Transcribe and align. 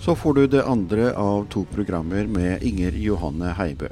Så 0.00 0.14
får 0.14 0.34
du 0.34 0.46
det 0.46 0.62
andre 0.64 1.10
av 1.16 1.48
to 1.50 1.64
programmer 1.74 2.26
med 2.30 2.62
Inger 2.62 2.94
Johanne 3.02 3.50
Heibø. 3.58 3.88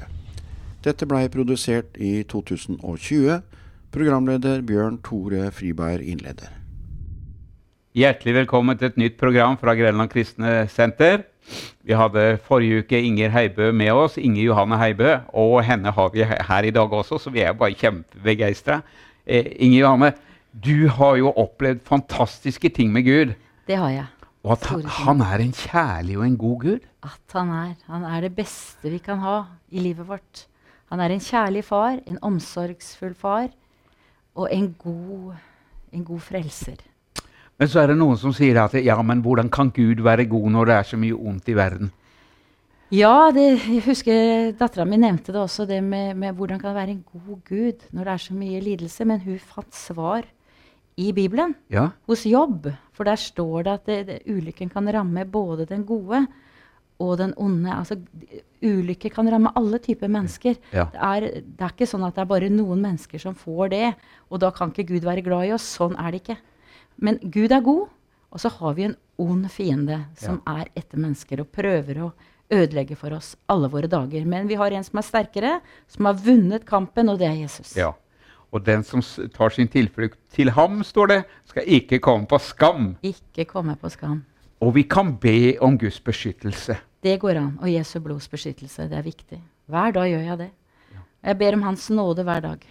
Dette 0.85 1.05
blei 1.05 1.25
produsert 1.29 1.97
i 1.99 2.21
2020. 2.31 3.41
Programleder 3.91 4.63
Bjørn 4.63 5.01
Tore 5.03 5.49
Friberg 5.51 6.07
innleder. 6.07 6.53
Hjertelig 7.97 8.37
velkommen 8.39 8.79
til 8.79 8.87
et 8.87 8.99
nytt 9.01 9.19
program 9.19 9.59
fra 9.59 9.75
Grenland 9.75 10.13
kristne 10.13 10.63
senter. 10.71 11.25
Vi 11.83 11.95
hadde 11.97 12.39
forrige 12.47 12.85
uke 12.85 13.03
Inger 13.03 13.33
Heibø 13.35 13.73
med 13.75 13.91
oss, 13.91 14.17
Inger 14.17 14.45
Johanne 14.47 14.79
Heibø, 14.79 15.13
og 15.35 15.59
henne 15.67 15.91
har 15.91 16.11
vi 16.15 16.23
her 16.23 16.63
i 16.63 16.71
dag 16.71 16.93
også, 16.93 17.19
så 17.19 17.33
vi 17.35 17.43
er 17.43 17.57
bare 17.57 17.75
kjempebegeistra. 17.75 18.79
Eh, 19.25 19.51
Inger 19.59 19.79
Johanne, 19.83 20.13
du 20.55 20.87
har 20.87 21.19
jo 21.19 21.35
opplevd 21.35 21.83
fantastiske 21.83 22.69
ting 22.69 22.93
med 22.95 23.03
Gud. 23.03 23.35
Det 23.67 23.75
har 23.75 23.91
jeg. 23.91 24.13
Og 24.47 24.53
at 24.55 24.67
han, 24.71 24.83
han 25.01 25.21
er 25.25 25.41
en 25.43 25.51
kjærlig 25.51 26.15
og 26.15 26.23
en 26.23 26.37
god 26.39 26.59
Gud. 26.61 26.83
At 27.03 27.33
han 27.35 27.49
er. 27.51 27.73
Han 27.91 28.05
er 28.07 28.21
det 28.23 28.35
beste 28.37 28.91
vi 28.93 29.01
kan 29.03 29.19
ha 29.19 29.41
i 29.75 29.83
livet 29.83 30.07
vårt. 30.07 30.45
Han 30.87 31.03
er 31.03 31.11
en 31.11 31.23
kjærlig 31.23 31.65
far, 31.67 31.99
en 32.07 32.19
omsorgsfull 32.23 33.15
far 33.17 33.49
og 34.37 34.47
en 34.53 34.69
god, 34.79 35.33
en 35.91 36.05
god 36.07 36.21
frelser. 36.23 36.79
Men 37.57 37.67
så 37.67 37.81
er 37.81 37.91
det 37.91 37.97
noen 37.99 38.19
som 38.21 38.31
sier 38.35 38.59
at 38.61 38.77
ja, 38.79 38.95
men 39.03 39.23
hvordan 39.25 39.49
kan 39.51 39.73
Gud 39.75 40.03
være 40.05 40.29
god 40.29 40.51
når 40.53 40.69
det 40.69 40.75
er 40.77 40.87
så 40.91 40.99
mye 41.01 41.17
ondt 41.17 41.49
i 41.49 41.57
verden? 41.57 41.91
Ja, 42.93 43.33
det, 43.35 43.49
jeg 43.65 43.83
husker 43.83 44.53
dattera 44.55 44.85
mi 44.87 44.95
nevnte 45.01 45.33
det 45.35 45.41
også, 45.41 45.65
det 45.67 45.81
med, 45.83 46.13
med 46.15 46.37
hvordan 46.37 46.61
kan 46.61 46.71
det 46.71 46.77
være 46.77 46.93
en 46.93 47.03
god 47.03 47.41
Gud 47.49 47.87
når 47.91 48.07
det 48.07 48.13
er 48.13 48.23
så 48.29 48.37
mye 48.37 48.61
lidelse. 48.63 49.07
Men 49.09 49.19
hun 49.25 49.41
fant 49.43 49.75
svar 49.75 50.29
i 50.97 51.11
Bibelen, 51.13 51.53
Ja, 51.69 51.91
hos 52.09 52.25
Jobb. 52.25 52.67
For 52.97 53.05
der 53.05 53.19
står 53.21 53.63
det 53.67 53.73
at 53.73 53.85
det, 53.85 53.97
det, 54.07 54.19
ulykken 54.25 54.69
kan 54.73 54.87
ramme 54.93 55.25
både 55.29 55.67
den 55.69 55.85
gode 55.85 56.23
og 56.99 57.17
den 57.19 57.33
onde. 57.37 57.69
Altså, 57.69 57.99
ulykke 58.65 59.11
kan 59.13 59.29
ramme 59.29 59.51
alle 59.55 59.77
typer 59.83 60.09
mennesker. 60.09 60.57
Ja. 60.73 60.87
Det, 60.93 61.01
er, 61.01 61.27
det 61.45 61.67
er 61.67 61.75
ikke 61.75 61.89
sånn 61.89 62.05
at 62.07 62.17
det 62.17 62.23
er 62.23 62.31
bare 62.31 62.49
noen 62.49 62.81
mennesker 62.81 63.21
som 63.21 63.37
får 63.37 63.69
det, 63.75 63.91
og 64.31 64.41
da 64.41 64.49
kan 64.55 64.73
ikke 64.73 64.87
Gud 64.95 65.05
være 65.05 65.25
glad 65.25 65.49
i 65.49 65.53
oss. 65.53 65.67
Sånn 65.77 65.93
er 66.01 66.15
det 66.15 66.23
ikke. 66.23 66.39
Men 67.05 67.21
Gud 67.21 67.53
er 67.53 67.61
god, 67.61 67.85
og 68.33 68.41
så 68.41 68.49
har 68.57 68.73
vi 68.79 68.87
en 68.87 68.97
ond 69.21 69.45
fiende 69.53 69.99
som 70.17 70.41
er 70.49 70.71
etter 70.77 70.97
mennesker 70.97 71.41
og 71.41 71.53
prøver 71.53 72.01
å 72.07 72.09
ødelegge 72.53 72.97
for 72.97 73.13
oss 73.13 73.35
alle 73.51 73.69
våre 73.69 73.89
dager. 73.91 74.25
Men 74.25 74.49
vi 74.49 74.57
har 74.57 74.73
en 74.73 74.85
som 74.85 74.97
er 74.97 75.05
sterkere, 75.05 75.53
som 75.91 76.09
har 76.09 76.17
vunnet 76.25 76.65
kampen, 76.65 77.11
og 77.11 77.21
det 77.21 77.29
er 77.29 77.41
Jesus. 77.43 77.77
ja. 77.77 77.93
Og 78.55 78.63
den 78.65 78.83
som 78.87 79.03
tar 79.35 79.51
sin 79.53 79.67
tilflukt 79.67 80.17
til 80.33 80.53
ham, 80.55 80.79
står 80.83 81.11
det, 81.11 81.19
skal 81.49 81.67
ikke 81.67 81.99
komme 81.99 82.27
på 82.29 82.39
skam. 82.39 82.93
Ikke 83.03 83.45
komme 83.45 83.75
på 83.79 83.91
skam. 83.91 84.21
Og 84.63 84.73
vi 84.75 84.85
kan 84.87 85.13
be 85.21 85.57
om 85.61 85.77
Guds 85.77 85.99
beskyttelse. 86.01 86.77
Det 87.03 87.19
går 87.21 87.37
an. 87.37 87.51
Og 87.61 87.69
Jesu 87.69 87.99
blods 88.01 88.27
beskyttelse. 88.31 88.87
Det 88.89 88.97
er 88.97 89.05
viktig. 89.05 89.41
Hver 89.67 89.91
dag 89.91 90.09
gjør 90.09 90.25
jeg 90.31 90.37
det. 90.45 90.49
Jeg 91.27 91.37
ber 91.37 91.57
om 91.57 91.65
Hans 91.67 91.89
nåde 91.89 92.23
hver 92.23 92.39
dag. 92.39 92.61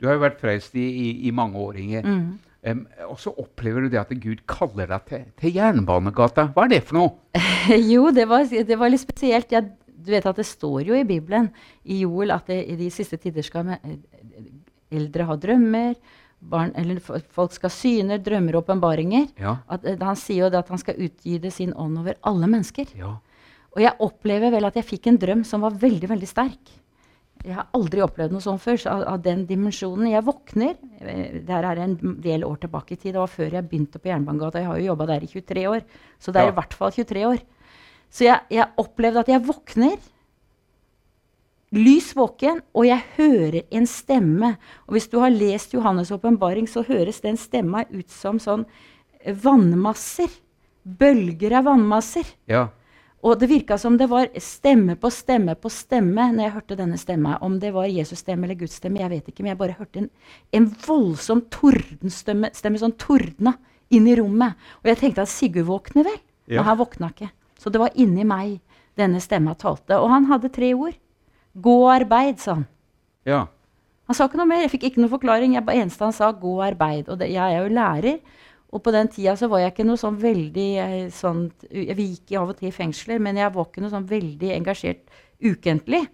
Du 0.00 0.06
har 0.06 0.16
jo 0.16 0.22
vært 0.22 0.40
frelst 0.40 0.76
i, 0.76 0.84
i, 0.84 1.06
i 1.28 1.32
mange 1.34 1.58
år, 1.58 1.78
Inger. 1.80 2.06
Mm. 2.06 2.38
Um, 2.66 2.82
og 3.06 3.18
så 3.22 3.30
opplever 3.38 3.84
du 3.84 3.92
det 3.92 4.00
at 4.00 4.12
Gud 4.20 4.42
kaller 4.50 4.88
deg 4.90 5.04
til, 5.08 5.24
til 5.40 5.54
Jernbanegata. 5.54 6.48
Hva 6.54 6.66
er 6.66 6.72
det 6.74 6.82
for 6.88 6.98
noe? 6.98 7.42
jo, 7.92 8.08
det 8.14 8.26
var, 8.28 8.46
det 8.46 8.78
var 8.78 8.92
litt 8.92 9.04
spesielt. 9.04 9.52
Jeg, 9.54 9.70
du 9.86 10.12
vet 10.14 10.26
at 10.26 10.38
Det 10.38 10.46
står 10.46 10.90
jo 10.90 10.98
i 10.98 11.06
Bibelen 11.06 11.48
i 11.84 12.02
Joel 12.02 12.34
at 12.34 12.50
det, 12.50 12.62
i 12.66 12.76
de 12.78 12.90
siste 12.94 13.18
tider 13.22 13.46
skal 13.46 13.70
eldre 14.92 15.24
har 15.28 15.36
drømmer. 15.42 15.94
Barn, 16.40 16.72
eller 16.76 17.00
folk 17.00 17.52
skal 17.56 17.70
syner, 17.72 18.18
drømmer 18.22 18.54
og 18.58 18.66
åpenbaringer. 18.66 19.30
Ja. 19.40 19.56
Eh, 19.72 19.96
Han 20.00 20.16
sier 20.20 20.44
jo 20.50 20.58
at 20.58 20.68
han 20.68 20.78
skal 20.78 20.94
utgyde 21.00 21.50
sin 21.50 21.72
ånd 21.74 21.98
over 21.98 22.14
alle 22.22 22.46
mennesker. 22.46 22.86
ja. 22.96 23.16
Og 23.76 23.82
jeg 23.82 23.92
opplever 24.00 24.50
vel 24.50 24.64
at 24.64 24.74
jeg 24.74 24.84
fikk 24.88 25.06
en 25.10 25.18
drøm 25.20 25.44
som 25.44 25.60
var 25.60 25.70
veldig 25.76 26.08
veldig 26.08 26.26
sterk. 26.28 26.70
Jeg 27.44 27.52
har 27.54 27.66
aldri 27.76 28.00
opplevd 28.00 28.32
noe 28.32 28.40
sånt 28.40 28.62
før. 28.62 28.78
Så 28.80 28.88
av, 28.88 29.02
av 29.12 29.20
den 29.22 29.42
dimensjonen. 29.46 30.08
Jeg 30.08 30.24
våkner 30.24 30.76
eh, 31.00 31.40
Det 31.44 31.50
er 31.58 31.82
en 31.84 31.96
del 32.24 32.44
år 32.44 32.56
tilbake 32.62 32.92
i 32.92 32.96
tid. 32.96 33.12
Det 33.12 33.20
var 33.20 33.28
før 33.28 33.52
jeg 33.52 33.68
begynte 33.68 33.98
på 34.00 34.08
Jernbanegata. 34.08 34.62
Jeg 34.62 34.66
har 34.70 34.78
jo 34.80 34.86
jobba 34.86 35.06
der 35.06 35.24
i 35.24 35.26
23 35.28 35.66
år. 35.68 35.84
Så 36.18 36.32
det 36.32 36.40
er 36.40 36.46
Ja. 36.46 36.52
i 36.52 36.56
hvert 36.56 36.72
fall 36.74 36.90
23 36.90 37.26
år. 37.28 37.42
Så 38.10 38.24
jeg, 38.24 38.40
jeg 38.50 38.66
opplevde 38.78 39.20
at 39.20 39.28
jeg 39.28 39.44
våkner. 39.44 39.98
Lys 41.76 42.14
våken, 42.16 42.62
og 42.72 42.86
jeg 42.88 43.04
hører 43.18 43.60
en 43.70 43.86
stemme. 43.90 44.54
Og 44.86 44.96
hvis 44.96 45.10
du 45.12 45.18
har 45.20 45.34
lest 45.34 45.74
Johannes' 45.76 46.12
åpenbaring, 46.14 46.68
så 46.70 46.84
høres 46.86 47.20
den 47.24 47.36
stemma 47.36 47.84
ut 47.90 48.08
som 48.12 48.40
sånn 48.40 48.64
eh, 49.20 49.36
vannmasser. 49.36 50.32
Bølger 50.86 51.58
av 51.60 51.70
vannmasser. 51.70 52.34
ja. 52.50 52.68
Og 53.26 53.40
det 53.40 53.48
virka 53.50 53.74
som 53.80 53.96
det 53.98 54.06
var 54.06 54.28
stemme 54.38 54.94
på 55.00 55.08
stemme 55.10 55.56
på 55.58 55.70
stemme 55.72 56.28
når 56.34 56.44
jeg 56.44 56.52
hørte 56.54 56.76
denne 56.78 56.98
stemma. 57.00 57.38
Om 57.42 57.56
det 57.58 57.72
var 57.74 57.88
Jesus' 57.90 58.20
stemme 58.22 58.46
eller 58.46 58.58
Guds 58.60 58.76
stemme, 58.78 59.00
jeg 59.00 59.10
vet 59.10 59.30
ikke. 59.32 59.42
Men 59.42 59.54
jeg 59.54 59.58
bare 59.58 59.78
hørte 59.78 60.02
en, 60.04 60.10
en 60.54 60.68
voldsom 60.84 61.40
tordenstemme 61.50 62.52
stemme, 62.54 62.78
sånn 62.78 62.94
tordna 63.00 63.56
inn 63.90 64.06
i 64.06 64.14
rommet. 64.20 64.54
Og 64.82 64.92
jeg 64.92 65.00
tenkte 65.00 65.24
at 65.24 65.32
Sigurd 65.32 65.66
våkner 65.70 66.06
vel? 66.06 66.20
Ja. 66.46 66.60
Men 66.60 66.68
han 66.68 66.78
våkna 66.78 67.10
ikke. 67.14 67.32
Så 67.58 67.72
det 67.72 67.82
var 67.82 67.98
inni 67.98 68.28
meg 68.28 68.60
denne 69.00 69.18
stemma 69.24 69.56
talte. 69.58 69.98
Og 69.98 70.12
han 70.12 70.28
hadde 70.30 70.52
tre 70.54 70.70
ord. 70.76 70.94
Gå 71.62 71.76
arbeid, 71.90 72.40
sa 72.42 72.54
han. 72.60 72.66
ja. 73.24 73.46
Han 74.06 74.14
sa 74.14 74.28
ikke 74.28 74.38
noe 74.38 74.46
mer. 74.46 74.60
Jeg 74.62 74.70
fikk 74.70 74.84
ikke 74.86 75.00
noe 75.02 75.10
forklaring. 75.10 75.54
Jeg, 75.56 75.64
eneste 75.80 76.04
han 76.06 76.12
sa, 76.14 76.28
gå 76.30 76.52
arbeid. 76.62 77.08
Og 77.10 77.16
det, 77.18 77.26
jeg 77.32 77.42
er 77.56 77.64
jo 77.64 77.72
lærer. 77.74 78.20
Og 78.70 78.82
på 78.84 78.92
den 78.94 79.08
tida 79.10 79.32
så 79.34 79.48
var 79.50 79.58
jeg 79.64 79.72
ikke 79.72 79.86
noe 79.88 79.98
sånn 79.98 80.18
veldig 80.22 80.66
eh, 80.78 81.08
sånn 81.10 81.40
vi 81.72 82.04
gikk 82.12 82.36
av 82.38 82.52
og 82.52 82.60
til 82.60 82.68
i 82.68 82.74
fengsler, 82.76 83.18
men 83.18 83.40
jeg 83.40 83.50
var 83.54 83.66
ikke 83.66 83.82
noe 83.82 83.90
sånn 83.90 84.06
veldig 84.06 84.52
engasjert 84.60 85.10
ukentlig 85.42 86.04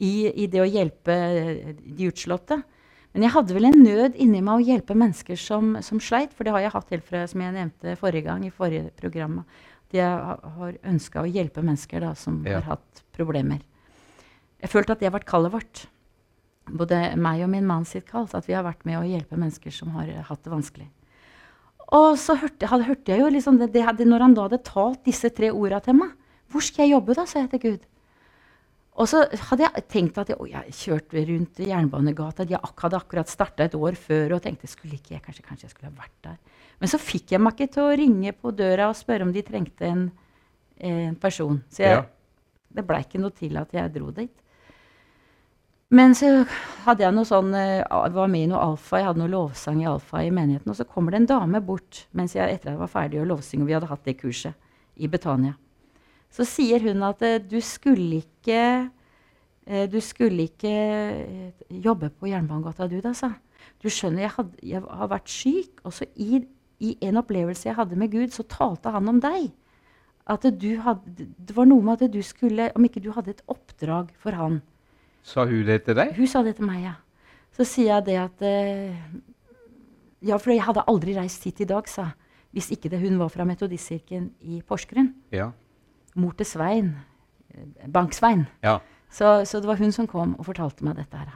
i, 0.00 0.12
i 0.40 0.46
det 0.48 0.62
å 0.62 0.68
hjelpe 0.72 1.12
eh, 1.12 1.74
de 1.84 2.08
utslåtte. 2.08 2.62
Men 3.12 3.24
jeg 3.26 3.34
hadde 3.36 3.56
vel 3.58 3.68
en 3.74 3.80
nød 3.84 4.16
inni 4.16 4.40
meg 4.40 4.54
å 4.62 4.64
hjelpe 4.64 4.96
mennesker 4.96 5.36
som, 5.36 5.74
som 5.84 6.00
sleit. 6.00 6.32
For 6.32 6.48
det 6.48 6.54
har 6.56 6.64
jeg 6.64 6.72
hatt 6.78 6.92
helt 6.96 7.08
fra 7.08 7.26
som 7.28 7.44
jeg 7.44 7.56
nevnte 7.60 7.96
forrige 8.00 8.24
gang 8.30 8.44
i 8.48 8.54
forrige 8.56 8.88
program. 8.96 9.42
At 9.88 10.00
jeg 10.00 10.32
har 10.60 10.80
ønska 10.94 11.24
å 11.24 11.28
hjelpe 11.28 11.60
mennesker 11.64 12.04
da, 12.08 12.14
som 12.16 12.40
Ja. 12.48 12.62
har 12.62 12.76
hatt 12.78 13.04
problemer. 13.16 13.60
Jeg 14.62 14.70
følte 14.72 14.92
at 14.94 15.00
det 15.02 15.06
har 15.10 15.14
vært 15.18 15.28
kallet 15.30 15.52
vårt 15.54 15.84
både 16.68 16.98
meg 17.16 17.40
og 17.46 17.50
min 17.52 17.64
mann 17.66 17.84
sitt 17.88 18.04
kall, 18.10 18.26
at 18.34 18.44
vi 18.48 18.52
har 18.56 18.64
vært 18.66 18.82
med 18.84 18.98
å 18.98 19.06
hjelpe 19.08 19.38
mennesker 19.38 19.72
som 19.72 19.92
har 19.96 20.08
eh, 20.10 20.24
hatt 20.28 20.42
det 20.44 20.52
vanskelig. 20.52 20.88
Og 21.96 22.18
så 22.20 22.34
hørte, 22.36 22.68
hørte 22.68 23.14
jeg 23.14 23.22
jo 23.22 23.28
liksom 23.32 23.56
det, 23.62 23.70
det, 23.72 23.84
hadde- 23.86 24.04
Når 24.04 24.20
han 24.26 24.34
da 24.36 24.42
hadde 24.48 24.58
talt 24.66 25.04
disse 25.06 25.30
tre 25.32 25.48
orda 25.56 25.78
til 25.80 25.94
meg 25.96 26.10
Hvor 26.52 26.60
skal 26.60 26.84
jeg 26.84 26.92
jobbe, 26.92 27.14
da? 27.16 27.24
sa 27.24 27.40
jeg 27.40 27.50
til 27.54 27.62
Gud. 27.62 27.86
Og 28.98 29.06
så 29.08 29.22
hadde 29.30 29.62
jeg 29.64 29.84
tenkt 29.88 30.18
at 30.18 30.28
jeg, 30.32 30.36
å, 30.42 30.44
jeg 30.50 30.74
kjørte 30.74 31.22
rundt 31.28 31.60
Jernbanegata. 31.62 32.44
Ak- 32.58 32.82
hadde 32.84 32.98
akkurat 32.98 33.30
starta 33.30 33.64
et 33.68 33.76
år 33.78 33.94
før 33.96 34.34
og 34.36 34.42
tenkte 34.44 34.66
skulle 34.68 34.98
ikke 34.98 35.14
jeg, 35.14 35.22
kanskje, 35.22 35.44
kanskje 35.46 35.68
jeg 35.68 35.72
skulle 35.76 35.92
ha 35.92 36.00
vært 36.02 36.16
der. 36.26 36.36
Men 36.82 36.90
så 36.92 36.98
fikk 37.00 37.32
jeg 37.36 37.40
meg 37.40 37.54
ikke 37.54 37.72
til 37.76 37.84
å 37.86 37.94
ringe 38.00 38.32
på 38.34 38.50
døra 38.58 38.88
og 38.90 38.96
spørre 38.98 39.24
om 39.28 39.32
de 39.32 39.44
trengte 39.46 39.86
en, 39.86 40.02
en 40.82 41.14
person. 41.22 41.62
Så 41.70 41.84
jeg, 41.86 41.94
Ja. 41.94 42.04
det 42.74 42.84
blei 42.88 43.00
ikke 43.06 43.22
noe 43.22 43.30
til 43.38 43.56
at 43.56 43.72
jeg 43.72 43.94
dro 43.94 44.10
dit. 44.12 44.34
Men 45.88 46.12
så 46.12 46.42
hadde 46.84 47.00
jeg 47.00 47.14
noe 47.16 47.24
sånn, 47.24 47.54
eh, 47.56 47.80
var 48.12 48.28
med 48.28 48.44
i 48.44 48.48
noe 48.50 48.60
alfa, 48.60 48.98
jeg 49.00 49.06
hadde 49.06 49.22
noe 49.22 49.32
lovsang 49.32 49.80
i 49.80 49.88
alfa 49.88 50.20
i 50.20 50.32
menigheten. 50.34 50.68
Og 50.68 50.76
så 50.76 50.84
kommer 50.84 51.14
det 51.14 51.22
en 51.22 51.30
dame 51.30 51.62
bort 51.64 52.02
mens 52.12 52.36
jeg 52.36 52.44
etter 52.44 52.68
at 52.68 52.74
jeg 52.74 52.82
var 52.82 52.92
ferdig 52.92 53.22
å 53.22 53.28
lovsynge, 53.30 53.64
og 53.64 53.70
vi 53.70 53.76
hadde 53.78 53.88
hatt 53.88 54.04
det 54.04 54.18
kurset 54.20 54.52
i 55.00 55.08
Betania. 55.08 55.56
Så 56.28 56.44
sier 56.44 56.84
hun 56.84 57.06
at 57.08 57.24
eh, 57.24 57.40
du 57.40 57.56
skulle 57.64 58.20
ikke 58.20 58.60
eh, 59.64 59.88
du 59.88 59.98
skulle 60.04 60.50
ikke 60.50 60.76
jobbe 61.72 62.12
på 62.12 62.28
Jernbanegata, 62.28 62.88
du 62.88 63.00
da, 63.00 63.16
sa. 63.16 63.32
Du 63.80 63.88
skjønner, 63.88 64.26
jeg, 64.26 64.36
hadde, 64.36 64.60
jeg 64.60 64.84
har 64.84 65.08
vært 65.08 65.32
syk, 65.32 65.80
og 65.88 65.96
så 65.96 66.04
i, 66.20 66.42
i 66.84 66.96
en 67.08 67.16
opplevelse 67.16 67.70
jeg 67.70 67.80
hadde 67.80 67.96
med 67.96 68.12
Gud, 68.12 68.28
så 68.36 68.44
talte 68.44 68.92
han 68.92 69.08
om 69.08 69.24
deg. 69.24 69.54
At 70.28 70.44
du 70.52 70.74
hadde, 70.84 71.30
det 71.32 71.56
var 71.56 71.64
noe 71.64 71.80
med 71.80 72.02
at 72.04 72.12
du 72.12 72.20
skulle 72.20 72.66
Om 72.76 72.84
ikke 72.84 73.00
du 73.00 73.14
hadde 73.14 73.32
et 73.32 73.46
oppdrag 73.48 74.10
for 74.20 74.36
han. 74.36 74.60
Sa 75.28 75.44
hun 75.48 75.66
det 75.68 75.82
til 75.86 75.96
deg? 75.98 76.14
Hun 76.16 76.30
sa 76.30 76.40
det 76.46 76.54
til 76.58 76.68
meg, 76.68 76.82
ja. 76.86 76.94
Så 77.56 77.66
sier 77.68 77.90
jeg 77.96 78.06
det 78.08 78.16
at 78.22 78.44
eh, 78.46 78.94
Ja, 80.24 80.38
for 80.40 80.50
jeg 80.50 80.64
hadde 80.66 80.86
aldri 80.90 81.14
reist 81.18 81.44
hit 81.46 81.60
i 81.62 81.68
dag, 81.68 81.86
sa. 81.90 82.08
Hvis 82.54 82.70
ikke 82.74 82.88
det 82.90 82.98
hun 83.02 83.18
var 83.20 83.28
fra 83.30 83.44
Metodistkirken 83.46 84.30
i 84.40 84.62
Porsgrunn. 84.66 85.12
Ja. 85.34 85.50
Mor 86.18 86.32
til 86.38 86.48
Svein. 86.48 86.94
eh, 87.54 87.88
Bank-Svein. 87.88 88.46
ja. 88.64 88.78
Så, 89.10 89.24
så 89.48 89.56
det 89.60 89.68
var 89.70 89.78
hun 89.80 89.92
som 89.92 90.04
kom 90.06 90.34
og 90.36 90.44
fortalte 90.44 90.84
meg 90.84 90.98
dette 90.98 91.16
her. 91.16 91.28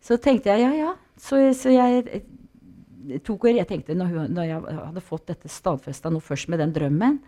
Så 0.00 0.16
tenkte 0.16 0.48
jeg 0.48 0.62
ja, 0.64 0.70
ja. 0.72 0.92
Så, 1.20 1.36
så 1.52 1.68
jeg 1.68 2.06
eh, 2.08 3.18
tok 3.20 3.44
og 3.44 3.58
jeg 3.58 3.68
tenkte 3.68 3.96
når, 3.98 4.06
hun, 4.14 4.30
når 4.32 4.46
jeg 4.48 4.76
hadde 4.78 5.02
fått 5.04 5.26
dette 5.28 5.50
stadfesta 5.52 6.08
nå 6.10 6.20
først 6.24 6.48
med 6.48 6.62
den 6.62 6.72
drømmen, 6.72 7.18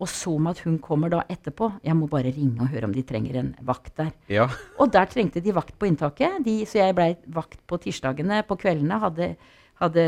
og 0.00 0.08
så 0.08 0.32
med 0.40 0.56
at 0.56 0.64
hun 0.64 0.78
kommer 0.80 1.10
da 1.12 1.20
etterpå 1.28 1.68
Jeg 1.84 1.94
må 1.96 2.06
bare 2.08 2.32
ringe 2.32 2.62
og 2.64 2.70
høre 2.72 2.88
om 2.88 2.92
de 2.94 3.02
trenger 3.04 3.36
en 3.40 3.54
vakt 3.62 3.94
der. 4.00 4.10
ja. 4.32 4.46
Og 4.78 4.90
der 4.92 5.04
trengte 5.06 5.40
de 5.44 5.52
vakt 5.52 5.76
på 5.78 5.86
inntaket. 5.86 6.40
De, 6.44 6.64
så 6.66 6.80
jeg 6.80 6.94
blei 6.96 7.14
vakt 7.28 7.60
på 7.68 7.76
tirsdagene. 7.78 8.42
På 8.48 8.56
kveldene 8.56 8.98
hadde, 9.02 9.36
hadde 9.80 10.04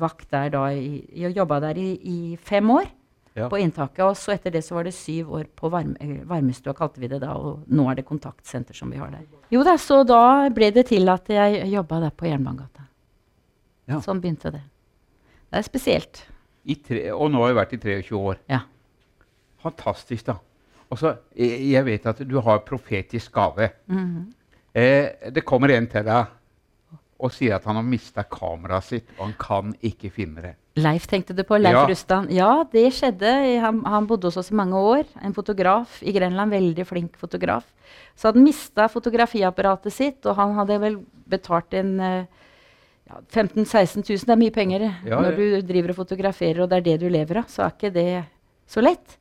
vakt 0.00 0.30
der 0.32 0.48
da 0.54 0.66
i, 0.72 1.02
og 1.28 1.36
jobba 1.36 1.60
der 1.60 1.76
i, 1.76 1.90
i 2.02 2.36
fem 2.36 2.70
år. 2.70 2.88
Ja. 3.36 3.50
på 3.52 3.58
inntaket. 3.60 4.00
Og 4.00 4.14
så 4.16 4.32
etter 4.32 4.48
det 4.54 4.62
så 4.64 4.78
var 4.78 4.86
det 4.88 4.94
syv 4.96 5.34
år 5.36 5.42
på 5.52 5.68
varme, 5.68 6.22
varmestua, 6.24 6.72
kalte 6.72 7.02
vi 7.02 7.10
det 7.12 7.18
da. 7.20 7.34
Og 7.36 7.66
nå 7.68 7.84
er 7.90 7.98
det 7.98 8.06
kontaktsenter 8.08 8.72
som 8.72 8.88
vi 8.88 8.96
har 8.96 9.10
der. 9.12 9.26
Jo 9.52 9.60
da, 9.66 9.74
så 9.76 9.98
da 10.08 10.48
ble 10.48 10.70
det 10.72 10.86
til 10.88 11.04
at 11.12 11.28
jeg 11.28 11.66
jobba 11.68 11.98
der 12.06 12.14
på 12.16 12.24
Jernbanegata. 12.30 12.86
Ja. 13.92 14.00
Sånn 14.00 14.22
begynte 14.24 14.54
det. 14.54 14.62
Det 15.52 15.60
er 15.60 15.66
spesielt. 15.68 16.22
I 16.64 16.78
tre, 16.80 17.02
og 17.12 17.28
nå 17.30 17.44
har 17.44 17.52
jeg 17.52 17.58
vært 17.60 17.76
i 17.76 17.80
23 17.84 18.16
år. 18.32 18.40
Ja. 18.50 18.62
Fantastisk, 19.66 20.26
da. 20.30 20.38
Også, 20.94 21.16
jeg, 21.34 21.82
vet 21.86 22.06
at 22.06 22.22
du 22.28 22.38
har 22.40 22.62
profetisk 22.66 23.32
gave. 23.34 23.72
Mhm. 23.90 24.32
Eh, 24.76 25.30
det 25.32 25.42
kommer 25.48 25.72
en 25.72 25.86
til 25.88 26.04
deg 26.04 26.26
og 27.16 27.32
sier 27.32 27.54
at 27.56 27.64
han 27.64 27.78
har 27.78 27.84
mista 27.86 28.22
kameraet 28.28 28.84
sitt, 28.84 29.12
og 29.16 29.22
han 29.24 29.34
kan 29.40 29.70
ikke 29.88 30.10
finne 30.12 30.42
det. 30.44 30.54
Leif 30.76 31.06
tenkte 31.08 31.32
du 31.32 31.40
på. 31.48 31.56
Leif 31.56 31.72
Ja. 31.72 31.86
Rustan. 31.88 32.26
Ja, 32.30 32.50
det 32.70 32.92
skjedde. 32.92 33.30
Han, 33.62 33.80
han 33.88 34.06
bodde 34.06 34.28
hos 34.28 34.36
oss 34.36 34.50
i 34.52 34.54
mange 34.54 34.76
år. 34.76 35.06
En 35.24 35.32
fotograf 35.32 36.02
i 36.02 36.12
Grenland. 36.12 36.52
Veldig 36.52 36.84
flink 36.86 37.16
fotograf. 37.16 37.64
Så 38.14 38.28
hadde 38.28 38.42
han 38.42 38.44
mista 38.44 38.86
fotografiapparatet 38.92 39.92
sitt, 39.96 40.26
og 40.26 40.36
han 40.36 40.52
hadde 40.58 40.78
vel 40.82 40.98
betalt 41.26 41.72
en 41.80 41.98
eh, 41.98 42.26
ja, 43.08 43.22
15 43.32 43.64
000-16 43.64 44.04
000. 44.04 44.26
Det 44.26 44.34
er 44.36 44.42
mye 44.44 44.52
penger 44.52 44.84
Ja, 45.06 45.22
når 45.22 45.36
du 45.40 45.60
driver 45.72 45.94
og 45.94 46.02
fotograferer, 46.04 46.60
og 46.60 46.68
det 46.68 46.82
er 46.82 46.88
det 46.90 47.00
du 47.00 47.08
lever 47.08 47.40
av. 47.40 47.48
Så 47.48 47.64
er 47.64 47.72
ikke 47.72 47.94
det 47.96 48.10
så 48.68 48.84
lett. 48.84 49.16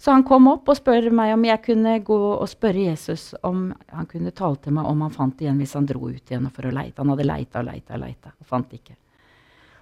Så 0.00 0.14
han 0.14 0.22
kom 0.24 0.46
opp 0.48 0.70
og 0.72 0.78
spør 0.78 1.10
meg 1.12 1.34
om 1.34 1.42
jeg 1.44 1.60
kunne 1.60 1.98
gå 2.00 2.18
og 2.32 2.48
spørre 2.48 2.86
Jesus 2.86 3.34
om 3.44 3.66
han 3.92 4.06
kunne 4.08 4.32
tale 4.32 4.56
til 4.64 4.72
meg 4.72 4.88
om 4.88 5.02
han 5.04 5.12
fant 5.12 5.42
igjen 5.42 5.58
hvis 5.60 5.74
han 5.76 5.88
dro 5.88 6.08
ut 6.08 6.32
igjen 6.32 6.46
for 6.48 6.64
å 6.64 6.72
leite. 6.72 7.02
Han 7.02 7.12
hadde 7.12 7.26
leita 7.28 7.60
og 7.60 7.68
leita 7.68 7.98
og 7.98 8.02
leita 8.06 8.32
og 8.32 8.48
fant 8.48 8.72
ikke. 8.78 8.96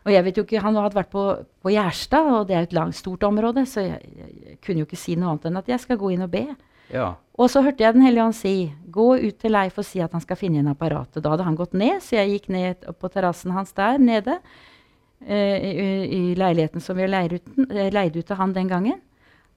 Og 0.09 0.11
jeg 0.15 0.25
vet 0.25 0.41
jo 0.41 0.44
ikke, 0.47 0.62
Han 0.65 0.79
hadde 0.79 0.97
vært 0.97 1.12
på, 1.12 1.23
på 1.62 1.70
Gjerstad, 1.70 2.32
og 2.35 2.49
det 2.49 2.56
er 2.56 2.67
et 2.67 2.75
langt, 2.75 2.97
stort 2.97 3.23
område, 3.29 3.62
så 3.69 3.85
jeg, 3.85 4.11
jeg, 4.19 4.59
kunne 4.65 4.82
jo 4.82 4.88
ikke 4.88 4.99
si 4.99 5.15
noe 5.19 5.35
annet 5.35 5.49
enn 5.50 5.61
at 5.61 5.70
jeg 5.70 5.85
skal 5.85 5.99
gå 6.00 6.11
inn 6.15 6.25
og 6.25 6.32
be. 6.32 6.44
Ja. 6.91 7.12
Og 7.38 7.50
så 7.53 7.61
hørte 7.62 7.85
jeg 7.85 7.94
Den 7.94 8.06
hellige 8.06 8.25
ånd 8.25 8.35
si 8.35 8.55
gå 8.91 9.09
ut 9.21 9.38
til 9.38 9.53
Leif 9.55 9.79
og 9.79 9.87
si 9.87 10.00
at 10.03 10.14
han 10.17 10.25
skal 10.25 10.38
finne 10.41 10.59
igjen 10.59 10.71
apparatet. 10.73 11.21
Da 11.23 11.35
hadde 11.35 11.47
han 11.47 11.59
gått 11.59 11.76
ned, 11.79 12.00
så 12.03 12.17
jeg 12.17 12.32
gikk 12.32 12.49
ned 12.55 12.88
på 12.99 13.11
terrassen 13.12 13.55
hans 13.55 13.71
der 13.76 14.00
nede. 14.03 14.41
eh, 15.23 15.59
i, 15.62 15.91
I 16.09 16.35
leiligheten 16.38 16.82
som 16.82 16.97
vi 16.97 17.06
leide 17.06 17.38
ut, 17.38 17.53
leid 17.93 18.17
ut 18.17 18.26
til 18.26 18.41
han 18.41 18.56
den 18.56 18.71
gangen. 18.71 18.99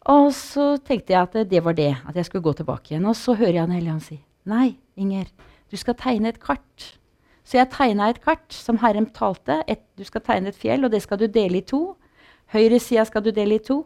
Og 0.09 0.31
så 0.33 0.77
tenkte 0.81 1.13
jeg 1.13 1.21
at 1.21 1.49
det, 1.49 1.61
var 1.63 1.75
det, 1.77 1.93
at 2.07 2.15
jeg 2.17 2.25
skulle 2.25 2.45
gå 2.45 2.53
tilbake 2.57 2.93
igjen. 2.93 3.05
Og 3.05 3.15
så 3.15 3.35
hører 3.37 3.61
jeg 3.61 3.67
Den 3.67 3.77
hellige 3.77 3.93
ånd 3.93 4.05
si 4.05 4.19
nei, 4.49 4.73
Inger, 4.97 5.27
du 5.69 5.77
skal 5.77 5.93
tegne 5.93 6.31
et 6.31 6.41
kart. 6.41 6.87
Så 7.45 7.59
jeg 7.59 7.69
tegna 7.69 8.09
et 8.09 8.21
kart 8.23 8.49
som 8.53 8.79
Herren 8.81 9.05
talte. 9.13 9.61
Et, 9.69 9.83
du 9.97 10.03
skal 10.03 10.23
tegne 10.25 10.49
et 10.49 10.57
fjell, 10.57 10.85
og 10.85 10.91
det 10.91 11.03
skal 11.05 11.21
du 11.21 11.27
dele 11.29 11.61
i 11.61 11.65
to. 11.67 11.95
Høyresida 12.49 13.05
skal 13.05 13.21
du 13.21 13.29
dele 13.35 13.59
i 13.59 13.63
to. 13.63 13.83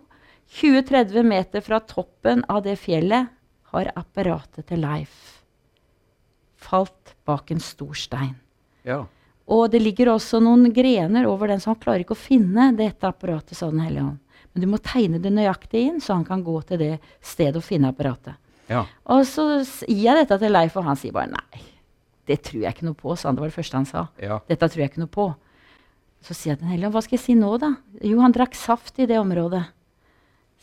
20-30 0.55 1.27
meter 1.27 1.63
fra 1.65 1.81
toppen 1.83 2.45
av 2.47 2.63
det 2.63 2.77
fjellet 2.79 3.33
har 3.73 3.91
apparatet 3.99 4.69
til 4.69 4.85
Leif 4.85 5.35
falt 6.65 7.15
bak 7.25 7.51
en 7.51 7.59
stor 7.59 7.93
stein. 7.93 8.35
ja. 8.83 9.05
Og 9.45 9.67
det 9.69 9.77
ligger 9.77 10.09
også 10.09 10.39
noen 10.41 10.71
grener 10.73 11.27
over 11.29 11.51
den, 11.51 11.59
så 11.61 11.69
han 11.69 11.77
klarer 11.77 12.01
ikke 12.01 12.15
å 12.15 12.17
finne 12.17 12.71
dette 12.73 13.05
apparatet. 13.05 13.53
sa 13.53 13.67
Den 13.69 13.83
hellige 13.83 14.01
ånd. 14.01 14.17
Men 14.55 14.63
du 14.63 14.69
må 14.71 14.79
tegne 14.79 15.19
det 15.19 15.33
nøyaktig 15.35 15.81
inn, 15.83 16.01
så 16.01 16.15
han 16.15 16.25
kan 16.25 16.41
gå 16.43 16.55
til 16.69 16.79
det 16.79 16.91
stedet 17.19 17.59
og 17.59 17.65
finne 17.67 17.91
apparatet. 17.91 18.39
ja. 18.71 18.85
Og 19.11 19.25
så 19.27 19.43
gir 19.85 20.05
jeg 20.07 20.21
dette 20.23 20.39
til 20.39 20.53
Leif, 20.55 20.77
og 20.79 20.87
han 20.87 20.95
sier 20.99 21.13
bare 21.13 21.33
nei. 21.33 21.63
Det 22.25 22.39
tror 22.41 22.63
jeg 22.63 22.73
ikke 22.73 22.87
noe 22.87 22.97
på, 22.97 23.13
sa 23.13 23.27
han. 23.29 23.35
Det 23.37 23.43
var 23.43 23.51
det 23.51 23.57
første 23.59 23.77
han 23.77 23.89
sa. 23.89 24.07
ja. 24.17 24.39
Dette 24.47 24.69
tror 24.71 24.81
jeg 24.81 24.93
ikke 24.93 25.03
noe 25.03 25.11
på. 25.11 25.27
Så 26.25 26.33
sier 26.33 26.55
jeg 26.55 26.61
Den 26.63 26.71
hellige 26.71 26.87
ånd, 26.87 26.95
hva 26.95 27.03
skal 27.05 27.17
jeg 27.19 27.25
si 27.25 27.35
nå, 27.37 27.51
da? 27.61 27.75
Jo, 28.01 28.21
han 28.23 28.33
drakk 28.33 28.55
saft 28.57 28.97
i 28.97 29.05
det 29.05 29.19
området. 29.21 29.61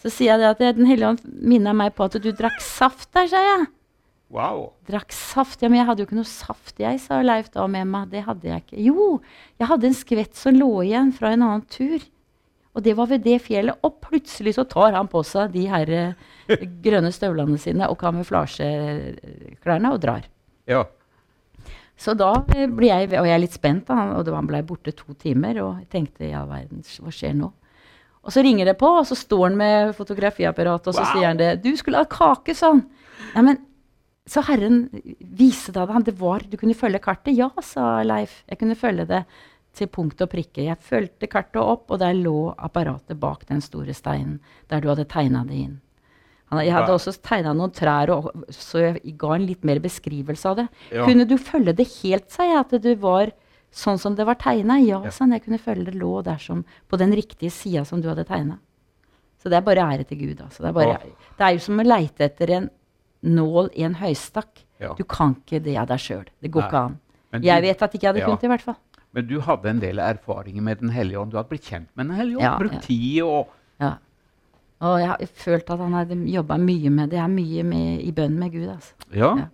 Så 0.02 0.10
sier 0.10 0.40
jeg 0.40 0.56
at 0.56 0.58
Den 0.74 0.88
hellige 0.88 1.12
ånd 1.12 1.22
minner 1.28 1.76
meg 1.76 1.94
på 1.94 2.08
at 2.08 2.16
du 2.18 2.32
drakk 2.32 2.58
saft 2.64 3.12
der, 3.14 3.28
sa 3.30 3.44
jeg. 3.44 3.68
Wow. 4.32 4.72
Drakk 4.88 5.12
saft? 5.12 5.60
Ja, 5.62 5.68
men 5.68 5.78
jeg 5.82 5.86
hadde 5.90 6.02
jo 6.02 6.08
ikke 6.08 6.16
noe 6.16 6.26
saft, 6.26 6.72
jeg, 6.80 6.98
sa 7.04 7.20
Leif 7.22 7.52
da 7.52 7.66
med 7.68 7.86
meg. 7.92 8.08
Det 8.10 8.24
hadde 8.24 8.48
jeg 8.48 8.64
ikke. 8.64 8.80
Jo, 8.80 9.20
jeg 9.60 9.68
hadde 9.68 9.90
en 9.90 9.98
skvett 10.00 10.34
som 10.40 10.56
lå 10.56 10.70
igjen 10.86 11.12
fra 11.14 11.34
en 11.36 11.44
annen 11.44 11.66
tur. 11.70 12.00
Og 12.72 12.84
det 12.86 12.94
var 12.96 13.10
ved 13.10 13.24
det 13.26 13.38
fjellet. 13.44 13.76
Og 13.84 13.98
plutselig 14.04 14.54
så 14.56 14.64
tar 14.68 14.96
han 14.96 15.10
på 15.12 15.20
seg 15.26 15.52
de 15.52 15.66
her 15.68 15.92
eh, 15.92 16.14
grønne 16.84 17.12
støvlene 17.12 17.58
sine 17.60 17.88
og 17.92 17.98
kamuflasjeklærne 18.00 19.92
og 19.92 20.00
drar. 20.02 20.28
Ja. 20.70 20.84
Så 21.98 22.14
da 22.18 22.32
ble 22.42 22.88
jeg, 22.88 23.10
og 23.14 23.26
jeg 23.28 23.34
er 23.34 23.42
litt 23.42 23.54
spent, 23.54 23.86
da, 23.86 24.08
og 24.16 24.30
han 24.34 24.48
ble 24.48 24.62
borte 24.66 24.94
to 24.96 25.14
timer, 25.20 25.60
og 25.62 25.82
jeg 25.82 25.90
tenkte 25.92 26.30
ja, 26.30 26.40
verden, 26.48 26.80
hva 26.82 27.12
skjer 27.14 27.36
nå? 27.38 27.52
Og 28.22 28.32
så 28.34 28.42
ringer 28.46 28.70
det 28.70 28.76
på, 28.78 28.88
og 29.00 29.06
så 29.06 29.18
står 29.18 29.44
han 29.48 29.58
med 29.58 29.92
fotografiapparatet, 29.98 30.88
og 30.88 30.96
så 30.96 31.02
Wow. 31.02 31.12
sier 31.12 31.26
han 31.26 31.38
det. 31.38 31.62
'Du 31.62 31.76
skulle 31.76 31.98
ha 31.98 32.04
kake', 32.06 32.54
sa 32.54 32.72
han. 32.72 32.84
Ja, 33.34 33.42
men, 33.42 33.58
så 34.26 34.42
Herren 34.46 34.88
viste 35.20 35.72
da 35.72 35.86
det. 35.86 36.04
Det 36.06 36.20
var, 36.20 36.40
Du 36.48 36.56
kunne 36.56 36.74
følge 36.74 37.02
kartet? 37.02 37.36
Ja, 37.36 37.50
sa 37.60 38.02
Leif. 38.02 38.44
Jeg 38.48 38.58
kunne 38.58 38.76
følge 38.78 39.06
det 39.06 39.24
til 39.72 39.88
punkt 39.88 40.20
og 40.20 40.28
prikke. 40.32 40.64
Jeg 40.66 40.76
fulgte 40.84 41.28
kartet 41.32 41.56
opp, 41.62 41.90
og 41.90 41.98
der 42.02 42.12
lå 42.14 42.52
apparatet 42.58 43.18
bak 43.20 43.46
den 43.48 43.60
store 43.64 43.94
steinen 43.96 44.40
der 44.68 44.80
du 44.80 44.88
hadde 44.92 45.06
tegna 45.08 45.44
det 45.48 45.54
inn. 45.66 45.80
Jeg 46.52 46.72
hadde 46.74 46.92
også 46.92 47.14
tegna 47.24 47.54
noen 47.56 47.70
trær, 47.72 48.10
og, 48.12 48.26
så 48.52 48.82
jeg 48.92 49.14
ga 49.16 49.30
en 49.38 49.46
litt 49.48 49.62
mer 49.64 49.78
beskrivelse 49.80 50.50
av 50.50 50.58
det. 50.58 50.66
Ja. 50.92 51.06
Kunne 51.08 51.24
du 51.24 51.38
følge 51.40 51.72
det 51.78 51.86
helt, 52.02 52.26
sa 52.30 52.44
jeg, 52.44 52.58
at 52.60 52.74
du 52.84 52.90
var 53.00 53.30
sånn 53.72 53.96
som 53.98 54.14
det 54.18 54.26
var 54.28 54.36
tegna? 54.36 54.76
Ja, 54.84 54.98
Ja. 55.02 55.10
sa 55.10 55.24
han. 55.24 55.32
Jeg 55.32 55.44
kunne 55.46 55.58
følge 55.58 55.86
det 55.86 55.94
lå 55.96 56.22
der 56.22 56.36
som, 56.36 56.60
på 56.92 56.98
den 57.00 57.14
riktige 57.16 57.50
sida 57.50 57.86
som 57.88 58.02
du 58.02 58.08
hadde 58.10 58.26
tegna. 58.28 58.58
Så 59.40 59.48
det 59.48 59.56
er 59.56 59.64
bare 59.64 59.80
ære 59.94 60.04
til 60.06 60.18
Gud. 60.18 60.42
Altså. 60.44 60.60
Det, 60.62 60.68
er 60.68 60.72
bare, 60.76 60.88
ja. 61.00 61.32
det 61.38 61.46
er 61.46 61.52
jo 61.56 61.58
som 61.64 61.80
å 61.80 61.88
leite 61.88 62.24
etter 62.28 62.50
en 62.58 62.68
nål 63.24 63.70
i 63.74 63.82
en 63.88 63.94
høystakk. 63.94 64.66
Du 64.98 65.04
kan 65.08 65.32
ikke 65.40 65.62
det 65.64 65.78
av 65.78 65.88
deg 65.88 65.98
sjøl. 66.04 66.26
Det 66.42 66.50
går 66.52 66.60
Nei. 66.60 66.68
ikke 66.68 66.84
an. 66.84 66.98
Men 67.32 67.42
Jeg 67.48 67.62
du- 67.62 67.66
vet 67.68 67.82
at 67.82 67.92
ikke 67.94 68.02
jeg 68.02 68.12
hadde 68.12 68.24
kunnet 68.26 68.40
det, 68.40 68.44
i 68.44 68.52
hvert 68.52 68.60
fall. 68.68 68.76
Men 69.12 69.26
du 69.28 69.40
hadde 69.44 69.68
en 69.70 69.80
del 69.82 69.98
erfaringer 70.00 70.62
med 70.62 70.80
Den 70.80 70.90
hellige 70.90 71.20
ånd. 71.20 71.32
Du 71.32 71.36
hadde 71.36 71.48
blitt 71.52 71.68
kjent 71.68 71.88
med 71.94 72.08
Den 72.08 72.16
hellige 72.16 72.38
ånd. 72.38 72.46
Ja, 72.46 72.58
Brukt 72.58 72.78
ja. 72.78 72.80
tid 72.86 73.22
og 73.22 73.48
Ja. 73.82 73.92
Og 74.82 74.98
jeg 74.98 75.08
har 75.08 75.18
følt 75.34 75.68
at 75.70 75.78
han 75.78 75.92
hadde 75.94 76.16
jobba 76.26 76.56
mye 76.58 76.90
med 76.90 77.10
det. 77.10 77.16
Jeg 77.20 77.24
er 77.24 77.30
mye 77.30 77.62
med, 77.62 78.00
i 78.02 78.10
bønn 78.10 78.38
med 78.38 78.50
Gud. 78.50 78.68
Altså. 78.72 78.94
Ja. 79.14 79.28
Ja. 79.38 79.44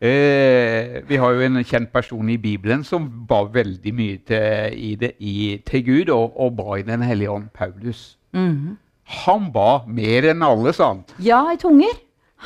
Eh, 0.00 1.00
vi 1.08 1.16
har 1.18 1.32
jo 1.34 1.40
en 1.42 1.58
kjent 1.66 1.90
person 1.90 2.28
i 2.30 2.36
Bibelen 2.38 2.84
som 2.86 3.08
ba 3.26 3.40
veldig 3.50 3.92
mye 3.98 4.20
til, 4.28 4.76
i 4.78 4.92
det, 4.94 5.16
i, 5.18 5.56
til 5.66 5.82
Gud, 5.88 6.12
og, 6.14 6.36
og 6.38 6.54
ba 6.60 6.76
i 6.78 6.84
Den 6.86 7.02
hellige 7.02 7.30
ånd, 7.30 7.48
Paulus. 7.54 8.16
Mhm. 8.32 8.76
Han 9.24 9.48
ba 9.52 9.82
mer 9.88 10.28
enn 10.30 10.44
alle, 10.44 10.72
sa 10.76 10.92
han. 10.92 11.02
Ja, 11.18 11.40
i 11.50 11.56
tunger. 11.58 11.96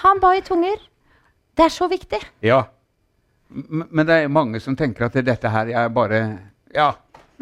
Han 0.04 0.20
ba 0.22 0.30
i 0.38 0.40
tunger. 0.46 0.78
Det 1.58 1.64
er 1.66 1.74
så 1.74 1.88
viktig. 1.90 2.22
Ja. 2.40 2.62
Men 3.52 4.06
det 4.08 4.18
er 4.24 4.28
mange 4.32 4.60
som 4.60 4.76
tenker 4.78 5.06
at 5.08 5.16
dette 5.24 5.50
her 5.52 5.70
er 5.72 5.88
bare 5.92 6.20
Ja, 6.74 6.92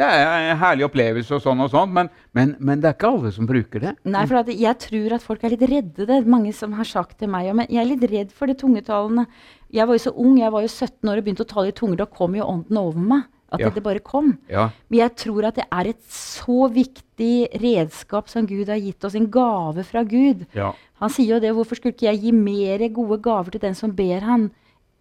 det 0.00 0.06
er 0.06 0.50
en 0.52 0.58
herlig 0.60 0.86
opplevelse 0.86 1.34
og 1.36 1.42
sånn 1.44 1.60
og 1.60 1.70
sånn, 1.72 1.90
men, 1.92 2.08
men, 2.36 2.54
men 2.58 2.80
det 2.80 2.88
er 2.88 2.94
ikke 2.96 3.10
alle 3.10 3.32
som 3.34 3.46
bruker 3.48 3.82
det. 3.84 3.90
Nei, 4.08 4.22
for 4.30 4.40
at 4.40 4.48
jeg 4.48 4.78
tror 4.86 5.16
at 5.16 5.24
folk 5.26 5.42
er 5.44 5.52
litt 5.52 5.64
redde. 5.68 6.06
Det 6.08 6.14
er 6.16 6.30
mange 6.30 6.54
som 6.56 6.72
har 6.78 6.88
sagt 6.88 7.18
til 7.20 7.28
meg 7.28 7.50
men 7.54 7.68
jeg 7.68 7.82
er 7.82 7.90
litt 7.90 8.06
redd 8.10 8.32
for 8.32 8.48
de 8.48 8.56
tungetalene. 8.56 9.26
Jeg 9.70 9.86
var 9.86 9.98
jo 9.98 10.04
så 10.06 10.14
ung, 10.16 10.38
jeg 10.40 10.54
var 10.54 10.64
jo 10.64 10.70
17 10.72 11.10
år 11.10 11.20
og 11.20 11.26
begynte 11.26 11.44
å 11.44 11.50
tale 11.52 11.68
i 11.74 11.76
tunger. 11.76 12.00
Da 12.00 12.08
kom 12.10 12.34
jo 12.38 12.48
ånden 12.48 12.80
over 12.80 13.04
meg. 13.12 13.28
At 13.50 13.58
Ja. 13.58 13.68
det 13.74 13.82
bare 13.82 13.98
kom. 13.98 14.38
Ja. 14.48 14.68
Men 14.88 15.00
jeg 15.00 15.16
tror 15.18 15.44
at 15.48 15.56
det 15.58 15.64
er 15.74 15.88
et 15.90 16.02
så 16.06 16.68
viktig 16.70 17.48
redskap 17.60 18.28
som 18.30 18.46
Gud 18.46 18.68
har 18.70 18.78
gitt 18.78 19.04
oss. 19.04 19.16
En 19.18 19.26
gave 19.26 19.82
fra 19.84 20.04
Gud. 20.04 20.46
Ja. 20.54 20.70
Han 21.02 21.10
sier 21.10 21.34
jo 21.34 21.40
det. 21.42 21.50
Hvorfor 21.56 21.74
skulle 21.76 21.92
ikke 21.96 22.06
jeg 22.12 22.22
gi 22.22 22.32
mer 22.32 22.78
gode 22.94 23.18
gaver 23.20 23.50
til 23.50 23.60
den 23.60 23.74
som 23.74 23.90
ber 23.90 24.20
han? 24.20 24.52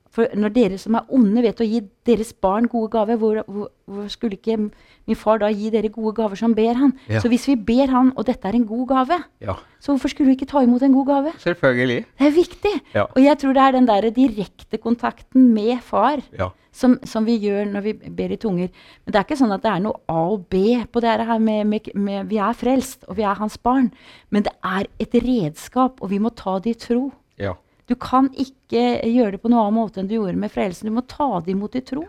For 0.09 0.25
når 0.33 0.53
dere 0.55 0.77
som 0.81 0.95
er 0.97 1.05
onde, 1.13 1.41
vet 1.45 1.59
å 1.61 1.65
gi 1.67 1.83
deres 2.09 2.31
barn 2.33 2.65
gode 2.69 2.89
gaver, 2.95 3.17
hvor, 3.21 3.43
hvor, 3.45 3.67
hvor 3.85 4.07
skulle 4.09 4.39
ikke 4.39 4.55
min 4.57 5.17
far 5.17 5.37
da 5.41 5.49
gi 5.53 5.69
dere 5.73 5.91
gode 5.93 6.15
gaver 6.17 6.39
som 6.39 6.55
ber 6.57 6.73
han? 6.79 6.95
Ja. 7.09 7.21
Så 7.21 7.29
hvis 7.29 7.45
vi 7.49 7.55
ber 7.55 7.91
han, 7.93 8.09
og 8.17 8.25
dette 8.25 8.49
er 8.49 8.57
en 8.57 8.65
god 8.69 8.87
gave, 8.89 9.19
ja. 9.45 9.55
så 9.77 9.93
hvorfor 9.93 10.09
skulle 10.09 10.31
vi 10.31 10.37
ikke 10.39 10.49
ta 10.49 10.63
imot 10.65 10.81
en 10.85 10.95
god 10.97 11.05
gave? 11.11 11.33
Selvfølgelig. 11.45 11.99
Det 12.17 12.27
er 12.27 12.33
viktig. 12.39 12.73
Ja. 12.95 13.05
Og 13.13 13.21
jeg 13.21 13.37
tror 13.43 13.53
det 13.53 13.67
er 13.67 13.77
den 13.77 13.91
der 13.91 14.09
direkte 14.15 14.81
kontakten 14.81 15.53
med 15.53 15.77
far 15.85 16.25
Ja. 16.33 16.49
som, 16.73 16.97
som 17.05 17.25
vi 17.29 17.37
gjør 17.45 17.69
når 17.69 17.85
vi 17.85 17.93
ber 17.93 18.33
i 18.33 18.41
tunger. 18.41 18.73
Men 19.05 19.13
det 19.13 19.21
er 19.21 19.29
ikke 19.29 19.39
sånn 19.43 19.53
at 19.53 19.61
det 19.65 19.71
er 19.75 19.85
noe 19.85 20.01
A 20.09 20.19
og 20.33 20.45
B 20.49 20.81
på 20.89 21.05
det 21.05 21.15
her 21.21 21.37
med, 21.37 21.65
med, 21.69 21.93
med 21.93 22.29
Vi 22.33 22.41
er 22.41 22.57
frelst, 22.57 23.05
og 23.07 23.17
vi 23.21 23.29
er 23.29 23.37
hans 23.37 23.57
barn. 23.61 23.91
Men 24.33 24.49
det 24.49 24.57
er 24.65 24.89
et 24.97 25.13
redskap, 25.21 26.01
og 26.01 26.09
vi 26.09 26.17
må 26.17 26.33
ta 26.33 26.57
det 26.57 26.73
i 26.73 26.79
tro. 26.89 27.11
Ja. 27.37 27.53
Du 27.89 27.96
kan 27.98 28.29
ikke 28.38 28.84
gjøre 29.10 29.34
det 29.36 29.41
på 29.41 29.50
noen 29.50 29.65
annen 29.65 29.79
måte 29.79 30.00
enn 30.01 30.08
du 30.10 30.15
gjorde 30.19 30.38
med 30.38 30.51
frelsen. 30.53 30.89
Du 30.89 30.93
må 30.93 31.01
ta 31.10 31.39
det 31.41 31.55
imot 31.55 31.75
i 31.79 31.81
tro. 31.81 32.03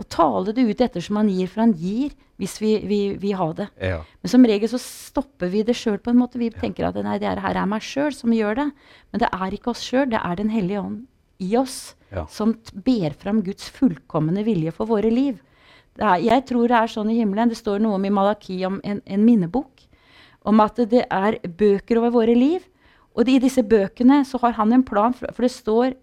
Og 0.00 0.06
tale 0.10 0.54
det 0.56 0.64
ut 0.66 0.80
ettersom 0.80 1.18
han 1.20 1.28
gir, 1.30 1.46
for 1.52 1.60
han 1.62 1.74
gir 1.78 2.14
hvis 2.40 2.56
vi 2.62 2.70
vil 2.88 3.18
vi 3.22 3.30
ha 3.38 3.46
det. 3.54 3.68
ja. 3.78 4.00
Men 4.22 4.30
som 4.32 4.42
regel 4.48 4.68
så 4.72 4.80
stopper 4.80 5.50
vi 5.52 5.62
det 5.62 5.76
sjøl 5.78 5.98
på 6.02 6.10
en 6.10 6.18
måte. 6.18 6.40
Vi 6.40 6.48
tenker 6.50 6.88
at 6.88 6.96
nei, 7.04 7.18
det 7.18 7.28
er- 7.28 7.40
her 7.44 7.54
er 7.60 7.66
meg 7.66 7.82
sjøl 7.82 8.10
som 8.12 8.32
gjør 8.32 8.56
det. 8.56 8.72
Men 9.12 9.18
det 9.20 9.28
er 9.32 9.50
ikke 9.52 9.70
oss 9.70 9.82
sjøl, 9.84 10.08
det 10.10 10.18
er 10.24 10.34
Den 10.36 10.48
hellige 10.50 10.80
ånd 10.82 11.06
i 11.38 11.56
oss 11.56 11.94
Ja. 12.10 12.26
som 12.26 12.56
ber 12.74 13.10
fram 13.10 13.42
Guds 13.42 13.68
fullkomne 13.70 14.42
vilje 14.44 14.72
for 14.72 14.86
våre 14.86 15.10
liv. 15.12 15.38
Det 15.94 16.02
er, 16.02 16.16
jeg 16.24 16.46
tror 16.46 16.66
det 16.68 16.76
er 16.76 16.88
sånn 16.88 17.10
i 17.10 17.18
himmelen. 17.22 17.48
Det 17.50 17.58
står 17.58 17.78
noe 17.80 17.94
om 17.94 18.04
i 18.04 18.10
Malaki 18.10 18.64
om 18.66 18.80
en, 18.82 19.02
en 19.06 19.24
minnebok. 19.24 19.68
om 20.44 20.58
at 20.58 20.74
det 20.74 21.06
er 21.08 21.38
bøker 21.46 21.98
over 21.98 22.10
våre 22.10 22.34
liv. 22.34 22.64
Og 23.12 23.28
i 23.28 23.40
disse 23.42 23.62
bøkene 23.62 24.22
så 24.24 24.40
har 24.42 24.56
han 24.56 24.72
en 24.72 24.84
plan, 24.84 25.14
for, 25.16 25.32
for 25.34 25.44
det 25.44 25.52
står 25.52 25.96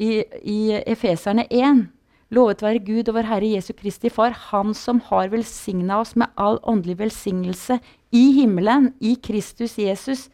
i, 0.00 0.22
i 0.42 0.60
Efeserne 0.86 1.46
1 1.50 1.88
Lovet 2.30 2.60
være 2.62 2.78
Gud 2.86 3.08
og 3.10 3.16
vår 3.16 3.26
Herre 3.26 3.48
Jesu 3.56 3.72
Kristi 3.74 4.06
Far, 4.12 4.30
Han 4.30 4.70
som 4.78 5.00
har 5.08 5.32
velsigna 5.32 5.98
oss 5.98 6.14
med 6.14 6.30
all 6.38 6.60
åndelig 6.62 7.00
velsignelse 7.00 7.80
i 8.14 8.22
himmelen, 8.36 8.92
i 9.02 9.16
Kristus 9.18 9.74
Jesus, 9.78 10.28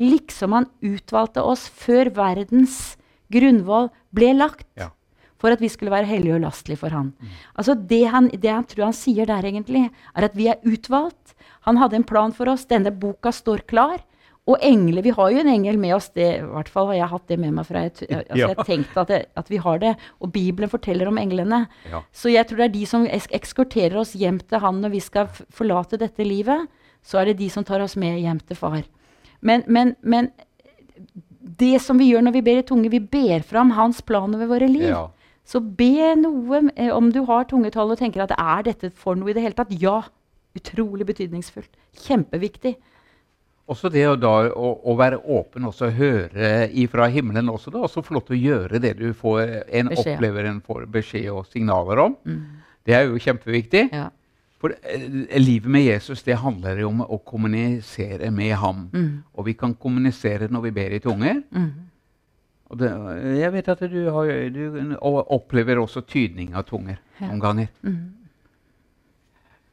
liksom 0.00 0.56
Han 0.56 0.70
utvalgte 0.80 1.44
oss 1.44 1.66
før 1.68 2.08
verdens 2.16 2.96
grunnvoll 3.32 3.90
ble 4.16 4.32
lagt. 4.38 4.64
Ja. 4.80 4.88
For 5.36 5.52
at 5.52 5.60
vi 5.60 5.68
skulle 5.68 5.92
være 5.92 6.08
hellige 6.08 6.38
og 6.38 6.44
lastelige 6.46 6.80
for 6.80 6.94
Han. 6.94 7.12
Altså 7.58 7.74
det 7.74 8.06
han, 8.08 8.30
det 8.32 8.48
han 8.48 8.64
tror 8.64 8.86
han 8.88 8.96
sier 8.96 9.28
der, 9.28 9.44
egentlig, 9.44 9.90
er 10.16 10.24
at 10.24 10.36
vi 10.38 10.48
er 10.48 10.62
utvalgt. 10.64 11.34
Han 11.68 11.76
hadde 11.76 11.98
en 12.00 12.08
plan 12.08 12.32
for 12.32 12.48
oss. 12.48 12.64
Denne 12.64 12.94
boka 12.94 13.32
står 13.34 13.66
klar. 13.68 14.00
Og 14.50 14.58
engler, 14.60 15.02
Vi 15.02 15.10
har 15.14 15.30
jo 15.30 15.38
en 15.38 15.48
engel 15.48 15.78
med 15.78 15.94
oss. 15.94 16.08
det, 16.08 16.38
I 16.40 16.42
hvert 16.42 16.68
fall 16.68 16.86
har 16.88 16.94
jeg 16.94 17.08
hatt 17.08 17.26
det 17.28 17.38
med 17.38 17.52
meg. 17.54 17.66
fra 17.66 17.82
jeg, 17.82 17.92
altså, 17.92 18.36
Ja. 18.36 18.48
jeg 18.48 18.56
tenkte 18.66 19.00
at, 19.00 19.08
jeg, 19.08 19.26
at 19.36 19.48
vi 19.48 19.56
har 19.56 19.78
det. 19.78 19.96
Og 20.20 20.32
Bibelen 20.32 20.68
forteller 20.68 21.06
om 21.06 21.16
englene. 21.18 21.68
Ja. 21.88 22.00
Så 22.12 22.28
jeg 22.32 22.46
tror 22.48 22.56
det 22.56 22.64
er 22.64 22.78
de 22.80 22.86
som 22.86 23.06
eks 23.06 23.28
ekskorterer 23.30 23.96
oss 24.00 24.14
hjem 24.14 24.40
til 24.40 24.58
han 24.58 24.80
når 24.82 24.90
vi 24.90 25.00
skal 25.00 25.28
forlate 25.50 25.96
dette 25.96 26.24
livet. 26.26 26.66
Så 27.02 27.20
er 27.20 27.26
det 27.26 27.38
de 27.38 27.48
som 27.50 27.62
tar 27.64 27.80
oss 27.80 27.94
med 27.96 28.18
hjem 28.20 28.40
til 28.40 28.56
far. 28.56 28.82
Men, 29.40 29.62
men, 29.68 29.96
men 30.02 30.30
det 31.58 31.80
som 31.82 31.98
vi 31.98 32.10
gjør 32.12 32.22
når 32.26 32.32
vi 32.32 32.42
ber 32.42 32.58
i 32.58 32.66
tunge, 32.66 32.90
vi 32.90 32.98
ber 33.00 33.42
fram 33.46 33.70
hans 33.78 34.00
plan 34.00 34.34
over 34.34 34.46
våre 34.46 34.68
liv. 34.68 34.88
Ja. 34.90 35.08
Så 35.44 35.60
be 35.60 36.14
noe 36.18 36.68
eh, 36.76 36.90
om 36.94 37.10
du 37.12 37.24
har 37.26 37.44
tungetall 37.50 37.90
og 37.90 37.98
tenker 37.98 38.22
at 38.22 38.34
er 38.38 38.62
dette 38.62 38.90
for 38.94 39.14
noe 39.18 39.30
i 39.30 39.34
det 39.34 39.42
hele 39.42 39.54
tatt. 39.58 39.70
Ja. 39.80 40.02
Utrolig 40.58 41.06
betydningsfullt. 41.06 41.70
Kjempeviktig. 41.96 42.76
Også 43.70 43.88
det 43.94 44.02
å, 44.10 44.16
da, 44.18 44.32
å, 44.50 44.72
å 44.90 44.94
være 44.98 45.20
åpen 45.30 45.68
og 45.68 45.78
høre 45.94 46.68
ifra 46.74 47.06
himmelen 47.12 47.48
også, 47.52 47.70
Det 47.70 47.78
er 47.78 47.84
også 47.86 48.02
flott 48.02 48.32
å 48.34 48.38
gjøre 48.38 48.80
det 48.82 48.96
du 48.98 49.12
får, 49.14 49.62
en 49.70 49.92
Beskjed. 49.92 50.16
opplever 50.16 50.48
en 50.50 50.58
får 50.66 50.88
beskjed 50.90 51.28
og 51.30 51.46
signaler 51.46 52.02
om. 52.02 52.16
Det 52.82 52.96
er 52.98 53.06
jo 53.06 53.20
kjempeviktig. 53.22 53.86
Ja. 53.92 54.08
For 54.62 54.74
eh, 54.82 55.06
livet 55.38 55.70
med 55.70 55.86
Jesus 55.86 56.22
det 56.26 56.36
handler 56.38 56.78
jo 56.82 56.90
om 56.90 57.00
å 57.06 57.18
kommunisere 57.26 58.30
med 58.34 58.54
ham. 58.58 58.84
Og 59.34 59.46
vi 59.46 59.54
kan 59.58 59.74
kommunisere 59.74 60.50
når 60.50 60.68
vi 60.68 60.74
ber 60.80 60.98
i 60.98 61.00
tunger. 61.02 61.40
Og 62.72 62.78
det, 62.80 62.90
jeg 63.36 63.52
vet 63.52 63.68
at 63.68 63.80
du, 63.92 64.00
har, 64.10 64.30
du 64.54 64.96
opplever 64.98 65.78
også 65.82 66.02
tydning 66.08 66.54
av 66.56 66.66
tunger 66.66 66.98
noen 67.20 67.40
ganger. 67.42 67.70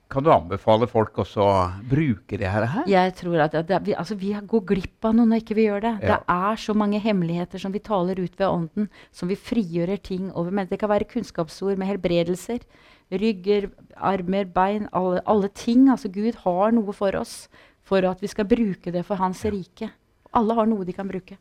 Kan 0.10 0.26
du 0.26 0.32
anbefale 0.34 0.88
folk 0.90 1.20
også 1.22 1.44
å 1.46 1.58
bruke 1.86 2.38
det 2.42 2.50
her? 2.50 2.66
Jeg 2.90 3.12
tror 3.20 3.44
at, 3.44 3.54
at 3.54 3.70
vi, 3.86 3.94
altså, 3.94 4.16
vi 4.18 4.32
går 4.34 4.64
glipp 4.72 5.06
av 5.06 5.14
noe 5.14 5.30
når 5.30 5.44
ikke 5.44 5.58
vi 5.60 5.68
gjør 5.68 5.84
det. 5.86 5.92
Ja. 6.02 6.16
Det 6.16 6.34
er 6.34 6.62
så 6.64 6.74
mange 6.74 7.02
hemmeligheter 7.04 7.62
som 7.62 7.76
vi 7.76 7.82
taler 7.86 8.18
ut 8.18 8.34
ved 8.40 8.48
ånden, 8.48 8.88
som 9.14 9.30
vi 9.30 9.38
frigjører 9.38 10.02
ting 10.02 10.32
over. 10.34 10.50
Men 10.50 10.72
det 10.72 10.80
kan 10.82 10.90
være 10.90 11.06
kunnskapsord 11.12 11.78
med 11.78 11.92
helbredelser. 11.92 12.66
Rygger, 13.14 13.70
armer, 13.96 14.50
bein. 14.50 14.88
Alle, 14.98 15.22
alle 15.30 15.52
ting. 15.54 15.86
Altså 15.94 16.10
Gud 16.10 16.42
har 16.42 16.74
noe 16.74 16.96
for 16.98 17.14
oss 17.20 17.44
for 17.86 18.02
at 18.10 18.26
vi 18.26 18.34
skal 18.34 18.50
bruke 18.50 18.90
det 18.96 19.06
for 19.06 19.22
Hans 19.22 19.46
rike. 19.46 19.92
Alle 20.34 20.58
har 20.58 20.70
noe 20.74 20.90
de 20.90 20.98
kan 20.98 21.10
bruke. 21.10 21.38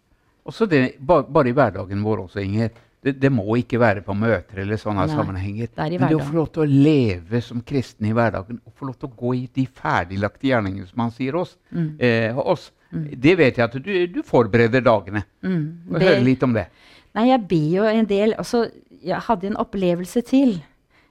Også 0.48 0.68
det, 0.68 0.98
ba, 1.00 1.22
bare 1.25 1.48
i 1.48 1.56
hverdagen 1.56 2.04
vår 2.04 2.26
også, 2.26 2.44
Inger. 2.44 2.76
Det, 3.05 3.12
det 3.23 3.31
må 3.31 3.45
ikke 3.61 3.78
være 3.78 4.02
på 4.02 4.14
møter 4.19 4.59
eller 4.64 4.76
sånne 4.81 5.05
Nei, 5.07 5.14
sammenhenger. 5.14 5.69
det 5.76 6.00
Men 6.00 6.09
det 6.11 6.17
å 6.19 6.25
få 6.26 6.35
lov 6.35 6.49
til 6.52 6.62
å 6.64 6.67
leve 6.67 7.40
som 7.47 7.61
kristne 7.62 8.09
i 8.11 8.12
hverdagen 8.17 8.59
og 8.67 8.73
få 8.75 8.88
lov 8.88 8.97
til 8.99 9.09
å 9.09 9.17
gå 9.21 9.35
i 9.38 9.45
de 9.55 9.67
ferdiglagte 9.71 10.49
gjerningene 10.50 10.88
som 10.90 11.05
han 11.05 11.12
sier 11.14 11.37
oss, 11.38 11.57
Mm. 11.71 11.97
eh, 12.00 12.37
oss 12.37 12.73
det 12.90 13.37
vet 13.37 13.57
jeg 13.61 13.64
at 13.69 13.76
du, 13.85 14.07
du 14.09 14.23
forbereder 14.25 14.81
dagene. 14.81 15.23
Mm. 15.45 15.93
Og 15.93 15.99
Be- 15.99 16.05
Høre 16.07 16.25
litt 16.25 16.43
om 16.43 16.55
det. 16.57 16.67
Nei, 17.14 17.26
jeg 17.28 17.43
ber 17.49 17.69
jo 17.76 17.85
en 17.85 18.07
del 18.09 18.33
altså, 18.38 18.64
Jeg 19.05 19.21
hadde 19.28 19.47
en 19.47 19.57
opplevelse 19.61 20.23
til 20.26 20.57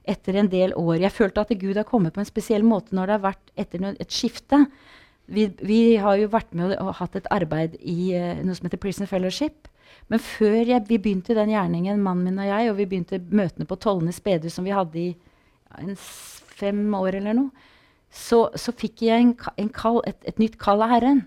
etter 0.08 0.36
en 0.42 0.48
del 0.50 0.74
år. 0.76 0.98
Jeg 1.06 1.12
følte 1.12 1.40
at 1.46 1.50
Gud 1.60 1.76
har 1.78 1.84
kommet 1.88 2.14
på 2.14 2.20
en 2.20 2.26
spesiell 2.28 2.64
måte 2.64 2.92
når 2.96 3.06
det 3.08 3.16
har 3.16 3.24
vært 3.32 3.52
etter 3.58 3.80
noe, 3.80 3.96
et 4.00 4.10
skifte. 4.12 4.66
Vi, 5.28 5.48
vi 5.64 5.96
har 6.00 6.18
jo 6.18 6.28
vært 6.32 6.52
med 6.56 6.72
og, 6.74 6.88
og 6.88 6.94
hatt 7.00 7.16
et 7.20 7.28
arbeid 7.32 7.76
i 7.80 8.12
uh, 8.16 8.42
noe 8.44 8.56
som 8.56 8.68
heter 8.68 8.78
Prison 8.80 9.08
Fellowship. 9.08 9.68
Men 10.12 10.22
før 10.24 10.60
jeg, 10.62 10.84
vi 10.88 11.00
begynte 11.02 11.36
den 11.38 11.52
gjerningen, 11.54 12.04
mannen 12.04 12.30
min 12.30 12.44
og 12.44 12.50
jeg, 12.50 12.72
og 12.72 12.78
vi 12.80 12.90
begynte 12.90 13.20
møtene 13.20 13.68
på 13.68 13.80
Tollnes 13.84 14.22
bedehus 14.24 14.58
som 14.58 14.68
vi 14.68 14.76
hadde 14.76 15.02
i 15.02 15.08
ja, 15.12 15.82
en 15.84 15.98
fem 15.98 16.86
år 16.98 17.20
eller 17.20 17.38
noe, 17.38 17.66
så, 18.08 18.48
så 18.56 18.72
fikk 18.72 19.04
jeg 19.04 19.26
en, 19.26 19.34
en 19.60 19.72
kall, 19.74 20.00
et, 20.08 20.20
et 20.30 20.40
nytt 20.40 20.56
kall 20.62 20.82
av 20.86 20.94
Herren. 20.96 21.26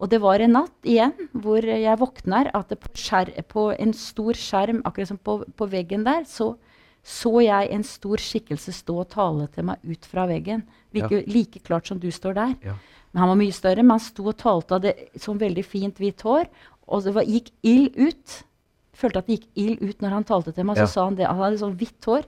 Og 0.00 0.08
det 0.08 0.22
var 0.22 0.40
en 0.40 0.54
natt 0.56 0.88
igjen 0.88 1.12
hvor 1.36 1.64
jeg 1.66 2.00
våkner 2.00 2.48
at 2.56 2.70
det 2.72 2.78
på, 2.80 2.92
skjer, 2.96 3.34
på 3.50 3.68
en 3.74 3.92
stor 3.96 4.38
skjerm 4.38 4.80
akkurat 4.88 5.10
som 5.10 5.20
på, 5.20 5.40
på 5.58 5.68
veggen 5.68 6.06
der, 6.06 6.24
så 6.28 6.54
så 7.00 7.40
jeg 7.40 7.70
en 7.72 7.84
stor 7.86 8.20
skikkelse 8.20 8.74
stå 8.76 8.98
og 9.02 9.08
tale 9.12 9.46
til 9.54 9.64
meg 9.70 9.80
ut 9.88 10.06
fra 10.08 10.26
veggen. 10.28 10.66
Like, 10.92 11.22
like 11.32 11.62
klart 11.64 11.88
som 11.88 12.00
du 12.00 12.10
står 12.12 12.36
der. 12.36 12.52
Ja. 12.64 12.74
Men 13.10 13.22
han 13.22 13.30
var 13.32 13.38
mye 13.40 13.54
større, 13.56 13.82
men 13.82 13.96
han 13.96 14.04
sto 14.04 14.26
og 14.28 14.36
talte 14.38 14.76
av 14.76 14.84
det 14.84 14.92
som 15.18 15.40
veldig 15.40 15.64
fint 15.66 15.96
hvitt 15.98 16.22
hår. 16.26 16.50
Og 16.90 17.04
det 17.06 17.14
var, 17.16 17.28
gikk 17.28 17.50
ild 17.66 17.96
ut. 17.96 18.36
Følte 19.00 19.22
at 19.22 19.28
det 19.28 19.38
gikk 19.38 19.48
ild 19.62 19.82
ut 19.82 20.02
når 20.02 20.16
han 20.18 20.26
talte 20.28 20.54
til 20.54 20.66
meg. 20.68 20.80
Ja. 20.80 20.86
Så 20.86 20.98
sa 20.98 21.06
han 21.08 21.18
det. 21.18 21.28
Han 21.28 21.40
hadde 21.40 21.60
sånn 21.62 21.76
hvitt 21.78 22.08
hår. 22.10 22.26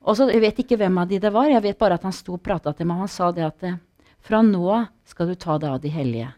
Og 0.00 0.16
så, 0.16 0.28
Jeg 0.32 0.44
vet 0.44 0.60
ikke 0.62 0.78
hvem 0.80 0.98
av 1.00 1.08
de 1.08 1.20
det 1.20 1.32
var, 1.32 1.48
jeg 1.50 1.62
vet 1.64 1.78
bare 1.80 1.98
at 1.98 2.04
han 2.08 2.14
sto 2.16 2.36
og 2.38 2.44
prata 2.44 2.72
til 2.72 2.88
meg. 2.88 3.00
og 3.00 3.08
Han 3.08 3.12
sa 3.12 3.30
det 3.36 3.44
at 3.48 3.66
fra 4.20 4.42
nå 4.44 4.62
av 4.68 4.86
skal 5.08 5.32
du 5.32 5.34
ta 5.34 5.56
deg 5.58 5.74
av 5.74 5.80
de 5.82 5.92
hellige. 5.92 6.30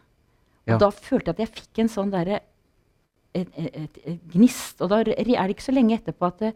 Ja. 0.63 0.75
Og 0.75 0.79
da 0.79 0.89
følte 0.95 1.31
jeg 1.31 1.35
at 1.35 1.43
jeg 1.43 1.53
fikk 1.59 1.83
en 1.83 1.91
sånn 1.91 2.11
derre 2.11 2.41
gnist. 4.33 4.81
Og 4.81 4.91
da 4.91 5.01
er 5.01 5.13
det 5.13 5.55
ikke 5.55 5.65
så 5.65 5.75
lenge 5.75 5.97
etterpå 5.99 6.27
at 6.29 6.43
det, 6.43 6.53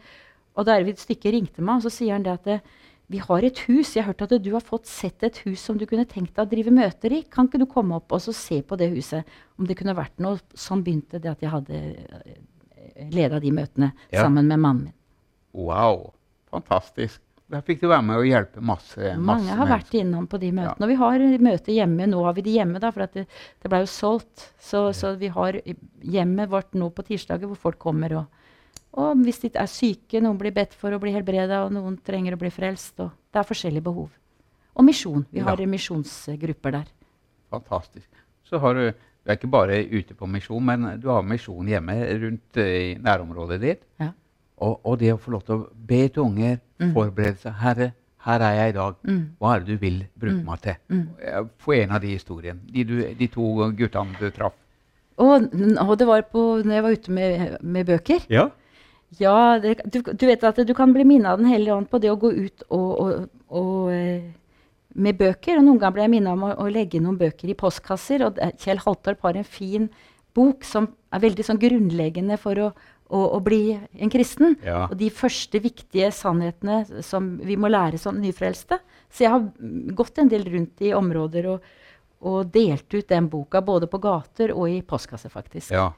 Odd 0.58 0.72
Arvid 0.74 0.98
Stykke 0.98 1.32
ringte 1.36 1.62
meg, 1.62 1.78
og 1.78 1.86
så 1.86 1.92
sier 1.94 2.16
han 2.16 2.24
det 2.26 2.34
at 2.34 2.48
det, 2.48 2.56
vi 3.08 3.22
har 3.24 3.46
et 3.48 3.60
hus. 3.70 3.94
Jeg 3.96 4.04
har 4.04 4.12
hørt 4.12 4.26
at 4.26 4.44
du 4.44 4.50
har 4.52 4.64
fått 4.64 4.86
sett 4.90 5.24
et 5.24 5.38
hus 5.46 5.62
som 5.64 5.78
du 5.80 5.86
kunne 5.88 6.06
tenkt 6.10 6.34
deg 6.36 6.44
å 6.44 6.50
drive 6.52 6.74
møter 6.76 7.14
i. 7.16 7.22
Kan 7.32 7.48
ikke 7.48 7.62
du 7.62 7.68
komme 7.72 7.96
opp 8.02 8.12
og 8.12 8.22
se 8.36 8.60
på 8.68 8.78
det 8.80 8.90
huset? 8.92 9.24
Om 9.58 9.68
det 9.70 9.78
kunne 9.80 9.96
vært 9.96 10.20
noe. 10.24 10.42
Sånn 10.58 10.84
begynte 10.84 11.22
det 11.24 11.32
at 11.32 11.46
jeg 11.46 11.54
hadde 11.54 11.80
leda 13.14 13.40
de 13.40 13.52
møtene 13.54 13.92
Ja. 14.12 14.24
sammen 14.24 14.48
med 14.48 14.60
mannen 14.60 14.84
min. 14.90 14.94
Wow, 15.54 16.14
fantastisk. 16.52 17.22
Der 17.50 17.62
fikk 17.64 17.80
du 17.80 17.88
være 17.88 18.04
med 18.04 18.18
og 18.20 18.26
hjelpe 18.28 18.60
masse, 18.60 18.98
masse 19.00 19.20
Mange 19.24 19.56
har 19.56 19.68
vært 19.68 19.94
innom 19.96 20.28
på 20.28 20.38
de 20.38 20.52
møtene. 20.52 20.76
Ja. 20.76 20.84
Og 20.84 20.90
vi 20.90 20.96
har 21.00 21.20
møter 21.40 21.72
hjemme. 21.72 22.08
Nå 22.12 22.24
har 22.26 22.34
vi 22.36 22.42
de 22.44 22.56
hjemme, 22.58 22.80
da, 22.84 22.92
for 22.92 23.06
at 23.06 23.14
det, 23.16 23.24
det 23.64 23.72
ble 23.72 23.80
jo 23.86 23.88
solgt. 23.88 24.50
Så, 24.60 24.92
så 24.94 25.14
vi 25.16 25.30
har 25.32 25.56
hjemmet 26.04 26.50
vårt 26.52 26.74
nå 26.76 26.90
på 26.92 27.06
tirsdager 27.08 27.48
hvor 27.48 27.56
folk 27.56 27.80
kommer. 27.80 28.18
Og, 28.20 28.37
og 28.98 29.20
hvis 29.24 29.40
de 29.44 29.52
er 29.54 29.70
syke, 29.70 30.20
noen 30.24 30.38
blir 30.40 30.54
bedt 30.56 30.74
for 30.78 30.92
å 30.96 31.00
bli 31.02 31.12
helbreda, 31.14 31.64
og 31.68 31.74
noen 31.76 31.98
trenger 32.06 32.34
å 32.34 32.40
bli 32.42 32.50
frelst. 32.54 32.98
Og 33.04 33.12
det 33.34 33.42
er 33.44 33.48
forskjellige 33.48 33.86
behov. 33.86 34.10
Og 34.78 34.86
misjon. 34.86 35.26
Vi 35.34 35.40
har 35.46 35.58
Ja. 35.62 35.66
misjonsgrupper 35.70 36.72
der. 36.80 36.88
Fantastisk. 37.52 38.08
Så 38.48 38.60
har 38.60 38.74
du, 38.74 38.92
du 38.92 39.32
er 39.32 39.38
ikke 39.38 39.50
bare 39.52 39.78
ute 39.92 40.16
på 40.18 40.28
misjon, 40.30 40.64
men 40.66 41.00
du 41.02 41.08
har 41.10 41.22
misjon 41.26 41.68
hjemme 41.68 41.96
rundt 42.24 42.58
eh, 42.58 42.74
i 42.94 42.96
nærområdet 43.02 43.60
ditt. 43.62 43.82
Ja. 44.02 44.12
Og, 44.58 44.80
og 44.84 44.98
det 45.00 45.14
å 45.14 45.20
få 45.22 45.32
lov 45.36 45.44
til 45.46 45.56
å 45.60 45.68
be 45.88 46.08
til 46.10 46.24
unger, 46.24 46.60
forberede 46.94 47.38
seg 47.44 47.54
Herre, 47.62 47.92
her 48.28 48.44
er 48.44 48.56
jeg 48.58 48.70
i 48.74 48.76
dag. 48.78 48.96
Hva 49.40 49.52
er 49.56 49.60
det 49.64 49.68
du 49.76 49.78
vil 49.82 50.00
bruke 50.20 50.44
meg 50.44 50.62
til? 50.66 50.80
Jeg 51.22 51.50
Få 51.64 51.76
en 51.78 51.92
av 51.96 52.02
de 52.04 52.16
historiene. 52.16 52.60
De, 52.74 52.84
du, 52.84 52.96
de 53.20 53.28
to 53.32 53.46
guttene 53.78 54.18
du 54.20 54.30
traff. 54.36 54.56
Og, 55.18 55.46
og 55.82 55.94
det 55.98 56.08
var 56.10 56.26
på, 56.30 56.42
når 56.66 56.74
jeg 56.76 56.84
var 56.86 56.98
ute 56.98 57.14
med, 57.14 57.58
med 57.62 57.86
bøker. 57.88 58.26
Ja. 58.34 58.50
Ja, 59.16 59.60
det, 59.64 59.80
du, 59.88 60.02
du 60.04 60.26
vet 60.28 60.44
at 60.44 60.60
du 60.68 60.74
kan 60.76 60.92
bli 60.94 61.06
minnet 61.08 61.32
av 61.32 61.40
Den 61.40 61.48
hellige 61.48 61.78
ånd 61.78 61.88
på 61.90 62.00
det 62.04 62.12
å 62.12 62.20
gå 62.20 62.32
ut 62.34 62.66
og, 62.68 62.90
og, 63.00 63.30
og, 63.48 63.94
eh, 63.94 64.28
med 64.98 65.18
bøker. 65.20 65.60
Og 65.60 65.64
noen 65.64 65.80
ganger 65.80 65.96
ble 65.96 66.06
jeg 66.06 66.14
minnet 66.18 66.34
om 66.34 66.44
å, 66.50 66.52
å 66.66 66.68
legge 66.74 67.02
noen 67.04 67.20
bøker 67.20 67.50
i 67.52 67.58
postkasser. 67.58 68.26
Og 68.28 68.42
Kjell 68.60 68.82
Haltorp 68.84 69.24
har 69.24 69.40
en 69.40 69.48
fin 69.48 69.88
bok 70.38 70.68
som 70.68 70.90
er 71.14 71.24
veldig 71.24 71.46
sånn 71.48 71.62
grunnleggende 71.62 72.38
for 72.42 72.60
å, 72.62 72.68
å, 73.08 73.22
å 73.38 73.40
bli 73.44 73.78
en 73.78 74.12
kristen. 74.12 74.58
Ja. 74.66 74.84
Og 74.90 74.98
de 75.00 75.10
første 75.14 75.62
viktige 75.64 76.12
sannhetene 76.14 77.04
som 77.06 77.38
vi 77.40 77.58
må 77.60 77.72
lære 77.72 78.02
som 78.02 78.20
nyfrelste. 78.22 78.82
Så 79.08 79.24
jeg 79.24 79.34
har 79.34 79.48
gått 79.96 80.20
en 80.20 80.34
del 80.34 80.44
rundt 80.52 80.84
i 80.84 80.92
områder 80.98 81.48
og, 81.54 81.72
og 82.28 82.52
delt 82.52 82.92
ut 82.92 83.08
den 83.08 83.32
boka 83.32 83.64
både 83.64 83.88
på 83.88 84.02
gater 84.04 84.52
og 84.52 84.68
i 84.74 84.82
postkasser, 84.84 85.32
faktisk. 85.32 85.72
ja. 85.72 85.94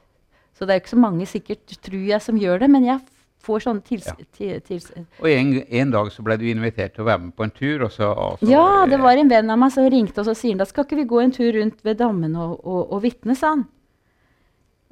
Så 0.56 0.66
det 0.66 0.74
er 0.74 0.82
ikke 0.82 0.92
så 0.92 1.00
mange 1.00 1.26
sikkert, 1.28 1.64
tror 1.80 2.04
jeg, 2.04 2.20
som 2.24 2.38
gjør 2.40 2.60
det, 2.64 2.68
men 2.72 2.84
jeg 2.84 3.00
får 3.44 3.62
sånne 3.64 3.84
tils... 3.86 4.08
Ja. 4.10 4.28
Til, 4.36 4.60
tils 4.66 4.90
Og 5.22 5.28
en, 5.30 5.54
en 5.64 5.92
dag 5.94 6.10
så 6.12 6.24
ble 6.26 6.36
du 6.40 6.46
invitert 6.50 6.94
til 6.96 7.04
å 7.04 7.08
være 7.08 7.22
med 7.24 7.34
på 7.38 7.46
en 7.46 7.54
tur, 7.56 7.86
og 7.86 7.92
så, 7.94 8.10
og 8.12 8.40
så 8.42 8.50
ja, 8.50 8.66
det 8.90 8.98
var 9.00 9.16
en 9.16 9.30
venn 9.32 9.52
av 9.52 9.60
meg 9.62 9.72
som 9.72 9.88
ringte 9.88 10.20
og 10.20 10.28
så 10.28 10.34
sier 10.36 10.54
han, 10.54 10.60
da 10.60 10.68
skal 10.68 10.84
ikke 10.84 10.98
vi 11.00 11.08
gå 11.08 11.22
en 11.22 11.32
tur 11.32 11.52
rundt 11.56 11.80
ved 11.86 12.00
dammen 12.02 12.36
og, 12.36 12.58
og, 12.60 12.82
og 12.92 13.02
vitne, 13.06 13.36
sa 13.38 13.54
han. 13.54 13.64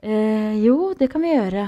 Eh, 0.03 0.59
jo, 0.63 0.95
det 0.99 1.11
kan 1.13 1.25
vi 1.25 1.35
gjøre. 1.35 1.67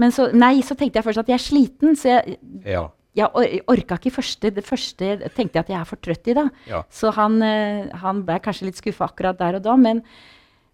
Men 0.00 0.14
så, 0.14 0.28
nei, 0.34 0.58
så 0.64 0.76
tenkte 0.78 1.00
jeg 1.00 1.06
først 1.08 1.22
at 1.24 1.30
jeg 1.30 1.38
er 1.38 1.44
sliten, 1.44 1.98
så 1.98 2.14
jeg, 2.16 2.38
Ja. 2.66 2.86
jeg 3.18 3.28
or 3.34 3.74
orka 3.74 3.98
ikke 3.98 4.14
første. 4.14 4.50
Det 4.54 4.64
første 4.64 5.30
tenkte 5.36 5.58
jeg 5.58 5.66
at 5.66 5.72
jeg 5.74 5.78
er 5.80 5.88
for 5.88 6.00
trøtt 6.02 6.30
i, 6.30 6.36
da. 6.38 6.48
Ja. 6.70 6.82
Så 6.90 7.12
han, 7.14 7.40
eh, 7.42 7.88
han 8.02 8.22
ble 8.26 8.38
kanskje 8.42 8.70
litt 8.70 8.80
skuffa 8.80 9.10
akkurat 9.10 9.38
der 9.38 9.58
og 9.58 9.66
da. 9.66 9.76
Men, 9.76 10.02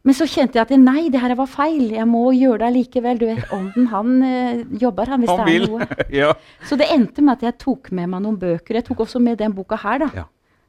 men 0.05 0.15
så 0.15 0.27
kjente 0.29 0.59
jeg 0.59 0.67
at 0.67 0.75
nei, 0.79 1.07
det 1.09 1.21
her 1.23 1.33
var 1.39 1.47
feil. 1.49 1.87
Jeg 1.97 2.05
må 2.11 2.27
gjøre 2.37 2.59
det 2.67 2.73
likevel. 2.75 3.19
Du 3.19 3.25
vet, 3.27 3.45
Ånden, 3.57 3.87
han 3.89 4.15
øh, 4.23 4.63
jobber, 4.83 5.09
han, 5.09 5.21
hvis 5.25 5.31
Han 5.33 5.47
det 5.49 5.55
er 5.57 5.67
noe. 5.71 5.87
ja. 6.21 6.33
Så 6.69 6.77
det 6.77 6.91
endte 6.93 7.23
med 7.25 7.39
at 7.39 7.43
jeg 7.49 7.59
tok 7.65 7.89
med 7.97 8.11
meg 8.13 8.21
noen 8.27 8.37
bøker. 8.39 8.77
Jeg 8.81 8.85
tok 8.91 9.01
også 9.07 9.23
med 9.25 9.39
den 9.41 9.55
boka 9.57 9.79
her, 9.81 10.05
da. 10.05 10.11
Ja. 10.15 10.25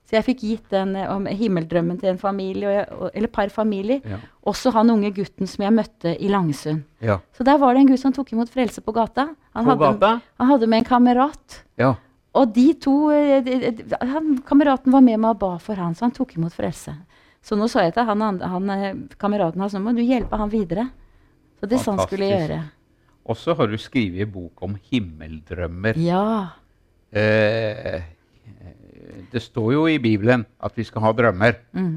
Så 0.06 0.14
jeg 0.20 0.26
fikk 0.28 0.42
gitt 0.46 0.70
den 0.70 0.96
eh, 1.02 1.08
om 1.10 1.26
himmeldrømmen 1.26 1.98
til 2.00 2.12
en 2.14 2.20
familie, 2.22 2.70
jeg, 2.78 3.10
eller 3.18 3.28
par 3.34 3.50
familier. 3.50 4.00
Ja. 4.06 4.20
Også 4.48 4.72
han 4.76 4.92
unge 4.94 5.10
gutten 5.18 5.50
som 5.50 5.64
jeg 5.66 5.74
møtte 5.74 6.14
i 6.22 6.30
Langsund. 6.30 6.84
ja. 7.02 7.18
Så 7.36 7.44
der 7.44 7.58
var 7.60 7.74
det 7.74 7.82
en 7.84 7.90
gutt 7.90 8.00
som 8.04 8.14
tok 8.14 8.32
imot 8.36 8.52
frelse 8.54 8.80
på 8.86 8.94
gata. 8.96 9.32
Han, 9.58 9.66
På 9.66 9.72
hadde, 9.74 9.90
gata? 9.98 10.12
han 10.40 10.52
hadde 10.54 10.68
med 10.70 10.84
en 10.84 10.88
kamerat. 10.94 11.60
Ja. 11.82 11.96
Og 12.36 12.54
de 12.56 12.70
to 12.80 12.94
eh, 13.12 13.42
de- 13.44 13.72
de- 13.82 14.00
han, 14.00 14.38
Kameraten 14.48 14.92
var 14.96 15.02
med 15.02 15.20
meg 15.20 15.32
og 15.36 15.40
ba 15.44 15.52
for 15.60 15.76
han, 15.76 15.96
så 15.98 16.06
han 16.06 16.16
tok 16.16 16.38
imot 16.38 16.54
frelse. 16.56 16.94
Så 17.46 17.58
nå 17.60 17.68
sa 17.70 17.84
jeg 17.86 17.94
til 17.94 18.08
han, 18.08 18.24
han, 18.26 18.40
han, 18.42 18.72
eh, 18.74 18.96
kameraten 19.22 19.62
hans 19.62 19.76
nå 19.78 19.84
må 19.86 19.94
du 19.94 20.02
hjelpe 20.02 20.38
han 20.40 20.50
videre. 20.50 20.88
Så 21.60 21.70
det 21.70 21.80
han 21.86 22.02
skulle 22.02 22.30
jeg 22.32 22.42
gjøre. 22.48 22.64
Og 23.26 23.38
så 23.38 23.56
har 23.58 23.70
du 23.70 23.78
skrevet 23.82 24.26
en 24.26 24.34
bok 24.34 24.62
om 24.66 24.76
himmeldrømmer. 24.90 25.98
Ja. 26.02 26.26
Eh, 27.14 28.02
det 29.32 29.42
står 29.42 29.72
jo 29.74 29.86
i 29.90 29.98
Bibelen 30.02 30.46
at 30.64 30.76
vi 30.78 30.86
skal 30.86 31.06
ha 31.06 31.14
drømmer. 31.16 31.58
Mm. 31.78 31.96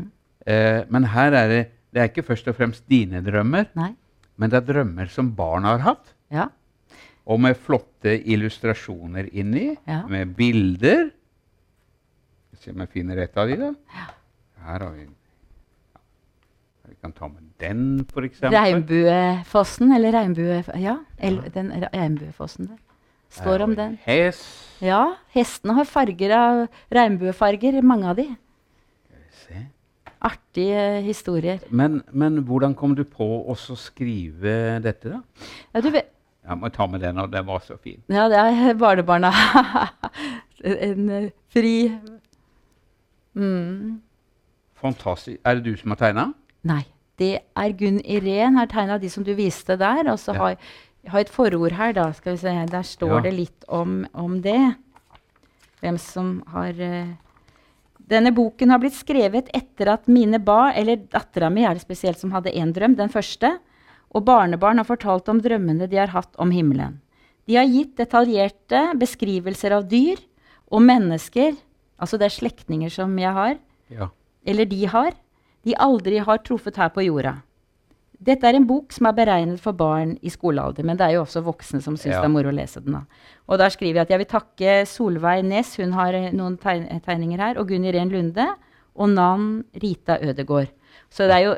Eh, 0.49 0.85
men 0.93 1.09
her 1.12 1.37
er 1.37 1.52
det 1.52 1.64
det 1.88 2.02
er 2.02 2.11
ikke 2.11 2.26
først 2.28 2.49
og 2.50 2.57
fremst 2.59 2.85
dine 2.90 3.23
drømmer, 3.25 3.71
Nei. 3.78 3.95
men 4.37 4.50
det 4.52 4.59
er 4.61 4.67
drømmer 4.69 5.09
som 5.11 5.31
barn 5.35 5.64
har 5.64 5.81
hatt. 5.81 6.12
Ja. 6.31 6.50
Og 7.28 7.40
med 7.40 7.57
flotte 7.57 8.12
illustrasjoner 8.28 9.31
inni, 9.33 9.71
Ja. 9.88 10.02
med 10.07 10.37
bilder. 10.37 11.09
Se 12.61 12.71
om 12.73 12.81
jeg 12.85 12.93
finner 12.93 13.17
et 13.25 13.37
av 13.37 13.49
de, 13.49 13.57
da. 13.57 13.73
Her 14.67 14.78
har 14.85 14.93
vi 14.93 15.07
ja. 15.07 15.17
Vi 16.99 17.02
kan 17.07 17.12
ta 17.14 17.28
med 17.31 17.43
den, 17.62 18.00
eksempel. 18.02 18.59
Regnbuefossen, 18.59 19.93
eller 19.95 20.12
regnbue... 20.12 20.64
Ja, 20.83 20.97
eller 21.19 21.49
den 21.55 21.71
regnbuefossen 21.93 22.67
der. 22.67 22.78
Står 23.31 23.62
om 23.62 23.76
den. 23.76 23.99
Hest. 24.02 24.43
Ja, 24.83 25.14
hestene 25.31 25.76
har 25.78 25.87
farger 25.87 26.35
av 26.35 26.64
regnbuefarger, 26.90 27.78
mange 27.87 28.09
av 28.11 28.19
de. 28.19 28.25
Se. 29.45 29.62
Artige 30.19 31.00
historier. 31.07 31.62
Men, 31.71 32.00
men 32.11 32.43
hvordan 32.49 32.75
kom 32.75 32.97
du 32.99 33.05
på 33.07 33.28
å 33.47 33.55
skrive 33.78 34.81
dette, 34.83 35.12
da? 35.14 35.23
Ja, 35.71 35.85
du 35.85 35.93
vet, 35.95 36.11
Jeg 36.49 36.59
må 36.59 36.73
ta 36.75 36.87
med 36.90 37.05
den, 37.05 37.19
og 37.23 37.31
den 37.31 37.47
var 37.47 37.62
så 37.62 37.76
fin. 37.76 38.02
ja 38.09 38.26
det 38.26 38.43
er 38.43 38.75
barnebarna. 38.83 39.31
en 40.64 41.11
eh, 41.11 41.31
fri 41.55 41.93
mm. 43.38 44.02
Fantastisk. 44.75 45.38
Er 45.45 45.55
det 45.55 45.64
du 45.64 45.76
som 45.76 45.95
har 45.95 46.02
tegna? 46.02 46.33
Nei. 46.64 46.84
Det 47.18 47.40
er 47.56 47.72
Gunn 47.72 48.00
Irén 48.04 48.56
har 48.56 48.66
tegna 48.66 48.98
de 49.00 49.08
som 49.10 49.24
du 49.24 49.34
viste 49.34 49.76
der. 49.78 50.08
Og 50.10 50.18
så 50.18 50.34
Ja. 50.34 50.38
har 50.38 50.56
jeg 51.04 51.10
har 51.12 51.20
et 51.20 51.28
forord 51.30 51.72
her, 51.72 51.92
da. 51.92 52.12
Skal 52.12 52.32
vi 52.32 52.38
se. 52.38 52.66
Der 52.66 52.82
står 52.82 53.16
Ja. 53.16 53.20
det 53.20 53.34
litt 53.34 53.64
om, 53.68 54.06
om 54.14 54.40
det. 54.42 54.76
Hvem 55.80 55.98
som 55.98 56.42
har 56.48 56.70
uh, 56.72 57.14
Denne 58.08 58.32
boken 58.32 58.70
har 58.70 58.78
blitt 58.78 58.94
skrevet 58.96 59.50
etter 59.52 59.88
at 59.92 60.06
mine 60.08 60.38
ba, 60.42 60.72
eller 60.74 60.96
dattera 60.96 61.50
mi 61.52 61.62
er 61.64 61.74
det 61.74 61.82
spesielt 61.82 62.18
som 62.18 62.30
hadde 62.32 62.54
én 62.56 62.72
drøm, 62.72 62.96
den 62.96 63.10
første. 63.10 63.58
Og 64.14 64.24
barnebarn 64.24 64.78
har 64.78 64.84
fortalt 64.88 65.28
om 65.28 65.40
drømmene 65.42 65.86
de 65.90 65.96
har 65.96 66.06
hatt 66.08 66.34
om 66.38 66.50
himmelen. 66.50 67.00
De 67.46 67.56
har 67.56 67.66
gitt 67.68 67.96
detaljerte 67.96 68.94
beskrivelser 68.98 69.72
av 69.76 69.86
dyr 69.90 70.16
og 70.72 70.80
mennesker, 70.80 71.54
altså 72.00 72.18
det 72.18 72.30
er 72.30 72.36
slektninger 72.40 72.90
som 72.90 73.14
jeg 73.18 73.32
har, 73.32 73.58
Ja. 73.90 74.08
eller 74.46 74.64
de 74.64 74.86
har, 74.86 75.12
de 75.68 75.76
aldri 75.84 76.18
har 76.25 76.40
truffet 76.46 76.76
her 76.80 76.88
på 76.94 77.04
jorda. 77.04 77.37
Dette 78.18 78.48
er 78.48 78.56
en 78.58 78.64
bok 78.66 78.90
som 78.96 79.06
er 79.06 79.14
beregnet 79.14 79.60
for 79.62 79.76
barn 79.78 80.16
i 80.26 80.30
skolealder, 80.32 80.82
men 80.88 80.97
det 80.99 81.06
er 81.06 81.12
jo 81.14 81.21
også 81.23 81.43
voksne 81.47 81.78
som 81.84 81.95
syns 81.95 82.16
Ja. 82.16 82.23
det 82.25 82.26
er 82.26 82.34
moro 82.34 82.50
å 82.50 82.54
lese 82.56 82.80
den. 82.82 82.93
da. 82.97 83.02
Og 83.49 83.58
der 83.60 83.71
skriver 83.71 84.00
jeg 84.00 84.06
at 84.08 84.10
jeg 84.10 84.19
vil 84.19 84.32
takke 84.32 84.73
Solveig 84.90 85.45
Næss, 85.47 85.76
hun 85.78 85.93
har 85.95 86.14
eh, 86.19 86.32
noen 86.34 86.56
tegn 86.58 86.88
tegninger 87.04 87.38
her, 87.38 87.58
og 87.60 87.69
Gunn 87.69 87.84
Irén 87.86 88.10
Lunde, 88.10 88.49
og 88.97 89.08
Nan 89.10 89.64
Rita 89.80 90.19
Ødegård. 90.19 90.69
Så 91.10 91.28
det 91.28 91.36
er 91.36 91.45
jo 91.47 91.54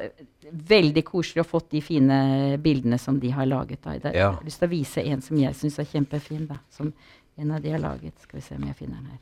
veldig 0.53 1.03
koselig 1.05 1.41
å 1.45 1.49
få 1.49 1.63
de 1.71 1.81
fine 1.81 2.59
bildene 2.63 2.99
som 3.01 3.19
de 3.19 3.31
har 3.31 3.47
laget. 3.47 3.81
Da. 3.83 3.93
Jeg 3.93 4.03
Jeg 4.03 4.15
Ja. 4.17 4.31
har 4.33 4.43
lyst 4.45 4.59
til 4.61 4.69
å 4.69 4.71
vise 4.71 4.99
en 5.07 5.21
som 5.23 5.37
jeg 5.39 5.55
syns 5.55 5.79
er 5.79 5.85
kjempefin, 5.85 6.47
da, 6.47 6.57
som 6.69 6.93
en 7.39 7.51
av 7.53 7.63
de 7.63 7.71
har 7.71 7.79
laget. 7.81 8.19
Skal 8.21 8.39
vi 8.41 8.43
se 8.43 8.55
om 8.57 8.63
jeg 8.67 8.77
finner 8.77 8.97
den 8.97 9.07
her. 9.17 9.19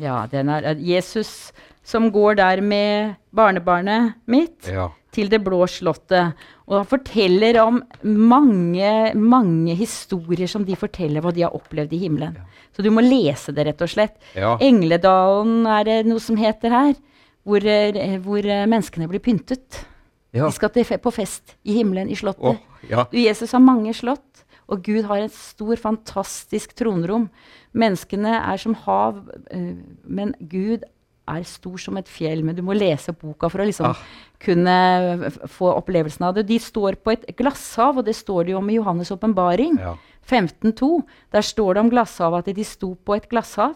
Ja, 0.00 0.22
den 0.30 0.48
er 0.52 0.72
eh, 0.72 0.80
Jesus 0.92 1.52
som 1.84 2.10
går 2.14 2.38
der 2.38 2.60
med 2.62 3.14
barnebarnet 3.34 4.14
mitt 4.30 4.68
ja. 4.70 4.86
til 5.12 5.30
det 5.32 5.42
blå 5.44 5.64
slottet. 5.66 6.38
Og 6.70 6.78
han 6.78 6.88
forteller 6.88 7.58
om 7.64 7.80
mange, 8.06 9.12
mange 9.18 9.74
historier 9.76 10.48
som 10.48 10.64
de 10.64 10.78
forteller 10.78 11.24
hva 11.24 11.32
de 11.34 11.42
har 11.44 11.56
opplevd 11.56 11.92
i 11.96 12.04
himmelen. 12.04 12.38
Så 12.72 12.84
du 12.86 12.90
må 12.94 13.02
lese 13.04 13.52
det, 13.52 13.66
rett 13.66 13.82
og 13.84 13.90
slett. 13.90 14.14
Ja. 14.38 14.54
Engledalen 14.62 15.66
er 15.68 15.88
det 15.88 15.98
noe 16.08 16.22
som 16.22 16.38
heter 16.40 16.72
her. 16.72 16.94
Hvor, 17.42 17.64
eh, 17.66 18.14
hvor 18.22 18.38
eh, 18.46 18.68
menneskene 18.70 19.08
blir 19.10 19.20
pyntet. 19.20 19.82
ja. 20.30 20.46
De 20.46 20.52
skal 20.54 20.70
til 20.70 20.86
på 21.02 21.10
fest 21.10 21.56
i 21.66 21.74
himmelen, 21.80 22.08
i 22.08 22.14
slottet. 22.14 22.54
Oh, 22.54 22.86
ja. 22.88 23.08
Jesus 23.10 23.52
har 23.52 23.60
mange 23.60 23.90
slott, 23.98 24.44
og 24.72 24.82
Gud 24.86 25.04
har 25.10 25.22
et 25.26 25.34
stor, 25.36 25.76
fantastisk 25.80 26.72
tronrom. 26.78 27.28
Menneskene 27.76 28.32
er 28.40 28.60
som 28.60 28.74
hav, 28.86 29.22
eh, 29.52 29.74
men 30.04 30.34
Gud 30.40 30.84
er 31.28 31.44
stor 31.46 31.78
som 31.78 31.96
et 32.00 32.08
fjell. 32.10 32.42
Men 32.42 32.56
du 32.58 32.62
må 32.66 32.74
lese 32.74 33.12
boka 33.14 33.48
for 33.52 33.62
å 33.62 33.66
liksom 33.68 33.92
Ah. 33.92 33.98
kunne 34.42 35.30
få 35.46 35.70
opplevelsen 35.76 36.24
av 36.26 36.34
det. 36.34 36.46
De 36.48 36.58
står 36.58 36.96
på 37.04 37.12
et 37.12 37.26
glasshav, 37.38 37.98
og 37.98 38.04
det 38.08 38.16
står 38.18 38.44
det 38.46 38.52
jo 38.56 38.58
om 38.58 38.70
i 38.70 38.78
Johannes' 38.78 39.12
åpenbaring. 39.14 39.78
ja. 39.78 39.96
15.2. 40.26 41.02
Der 41.32 41.42
står 41.42 41.74
det 41.74 41.80
om 41.82 41.90
glasshavet 41.90 42.46
at 42.48 42.54
de 42.54 42.64
sto 42.64 42.94
på 42.94 43.16
et 43.16 43.28
glasshav. 43.28 43.74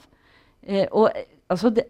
Eh, 0.67 0.87
og 0.93 1.11
eh, 1.15 1.25
altså 1.51 1.73
det, 1.75 1.85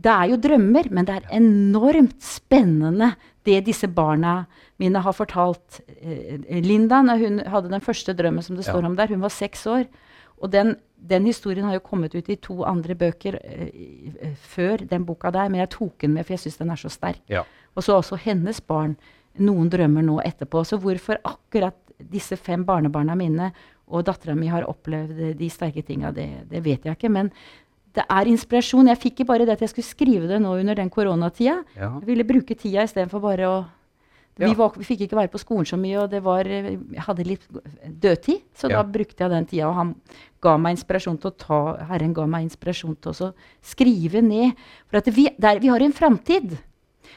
det 0.00 0.10
er 0.10 0.30
jo 0.32 0.36
drømmer, 0.40 0.90
men 0.90 1.04
det 1.04 1.16
er 1.16 1.36
enormt 1.36 2.20
spennende 2.24 3.14
det 3.44 3.64
disse 3.64 3.88
barna 3.88 4.46
mine 4.78 5.00
har 5.00 5.12
fortalt. 5.16 5.80
Eh, 6.00 6.60
Linda, 6.64 7.02
når 7.02 7.18
hun 7.24 7.38
hadde 7.48 7.70
den 7.72 7.80
første 7.84 8.12
drømmen 8.16 8.42
som 8.44 8.56
det 8.56 8.66
Ja. 8.66 8.72
står 8.72 8.84
om 8.86 8.96
der, 8.96 9.06
hun 9.08 9.20
var 9.20 9.28
seks 9.32 9.66
år. 9.66 9.86
Og 10.42 10.50
den, 10.50 10.76
den 10.96 11.24
historien 11.26 11.64
har 11.64 11.74
jo 11.74 11.80
kommet 11.84 12.14
ut 12.14 12.28
i 12.28 12.36
to 12.36 12.62
andre 12.64 12.94
bøker 12.94 13.38
eh, 13.44 13.70
eh, 14.22 14.34
før 14.36 14.86
den 14.88 15.04
boka 15.04 15.30
der, 15.30 15.48
men 15.48 15.60
jeg 15.60 15.70
tok 15.70 15.98
den 16.00 16.14
med, 16.14 16.24
for 16.26 16.32
jeg 16.34 16.40
syns 16.44 16.56
den 16.58 16.70
er 16.70 16.76
så 16.76 16.88
sterk. 16.90 17.20
ja. 17.28 17.44
Og 17.76 17.84
så 17.86 17.94
også 17.94 18.16
hennes 18.18 18.58
barn 18.60 18.96
noen 19.38 19.68
drømmer 19.70 20.02
nå 20.02 20.16
etterpå. 20.26 20.64
Så 20.66 20.76
hvorfor 20.82 21.20
akkurat 21.24 21.76
disse 22.10 22.36
fem 22.36 22.64
barnebarna 22.64 23.14
mine 23.14 23.52
og 23.86 24.04
dattera 24.04 24.34
mi 24.34 24.48
har 24.50 24.64
opplevd 24.66 25.36
de 25.38 25.48
sterke 25.50 25.82
tinga, 25.86 26.10
det, 26.12 26.48
det 26.50 26.64
vet 26.64 26.84
jeg 26.84 26.96
ikke. 26.98 27.08
Men 27.10 27.30
det 27.94 28.04
er 28.08 28.28
inspirasjon. 28.30 28.86
Jeg 28.88 28.98
fikk 29.02 29.20
ikke 29.20 29.26
bare 29.26 29.46
det 29.46 29.56
at 29.56 29.60
jeg 29.60 29.70
skulle 29.72 29.88
skrive 29.88 30.28
det 30.30 30.40
nå 30.42 30.52
under 30.60 30.74
den 30.78 30.90
koronatida. 30.90 31.64
Ja. 31.76 31.88
Jeg 31.98 32.06
ville 32.06 32.24
bruke 32.24 32.54
tida 32.54 32.84
istedenfor 32.86 33.20
bare 33.20 33.48
å 33.50 33.58
vi, 34.40 34.46
Ja. 34.46 34.54
var, 34.54 34.70
vi 34.78 34.84
fikk 34.84 35.00
ikke 35.04 35.16
være 35.18 35.28
på 35.28 35.38
skolen 35.42 35.66
så 35.66 35.76
mye, 35.76 35.98
og 36.04 36.10
det 36.10 36.22
var, 36.22 36.46
eh, 36.46 36.70
jeg 36.94 37.02
hadde 37.04 37.24
litt 37.26 37.42
dødtid. 38.00 38.40
Så 38.56 38.70
Ja. 38.70 38.80
da 38.80 38.88
brukte 38.88 39.18
jeg 39.20 39.30
den 39.30 39.44
tida, 39.46 39.68
og 39.68 39.74
han 39.74 39.94
ga 40.40 40.56
meg 40.56 40.76
inspirasjon 40.78 41.18
til 41.20 41.30
å 41.30 41.36
ta, 41.36 41.76
Herren 41.84 42.14
ga 42.14 42.24
meg 42.26 42.48
inspirasjon 42.48 42.96
til 43.02 43.12
å 43.12 43.34
skrive 43.60 44.22
ned. 44.22 44.54
For 44.88 44.96
at 44.98 45.06
vi, 45.12 45.28
der, 45.38 45.58
vi 45.58 45.68
har 45.68 45.80
en 45.82 45.92
framtid. 45.92 46.56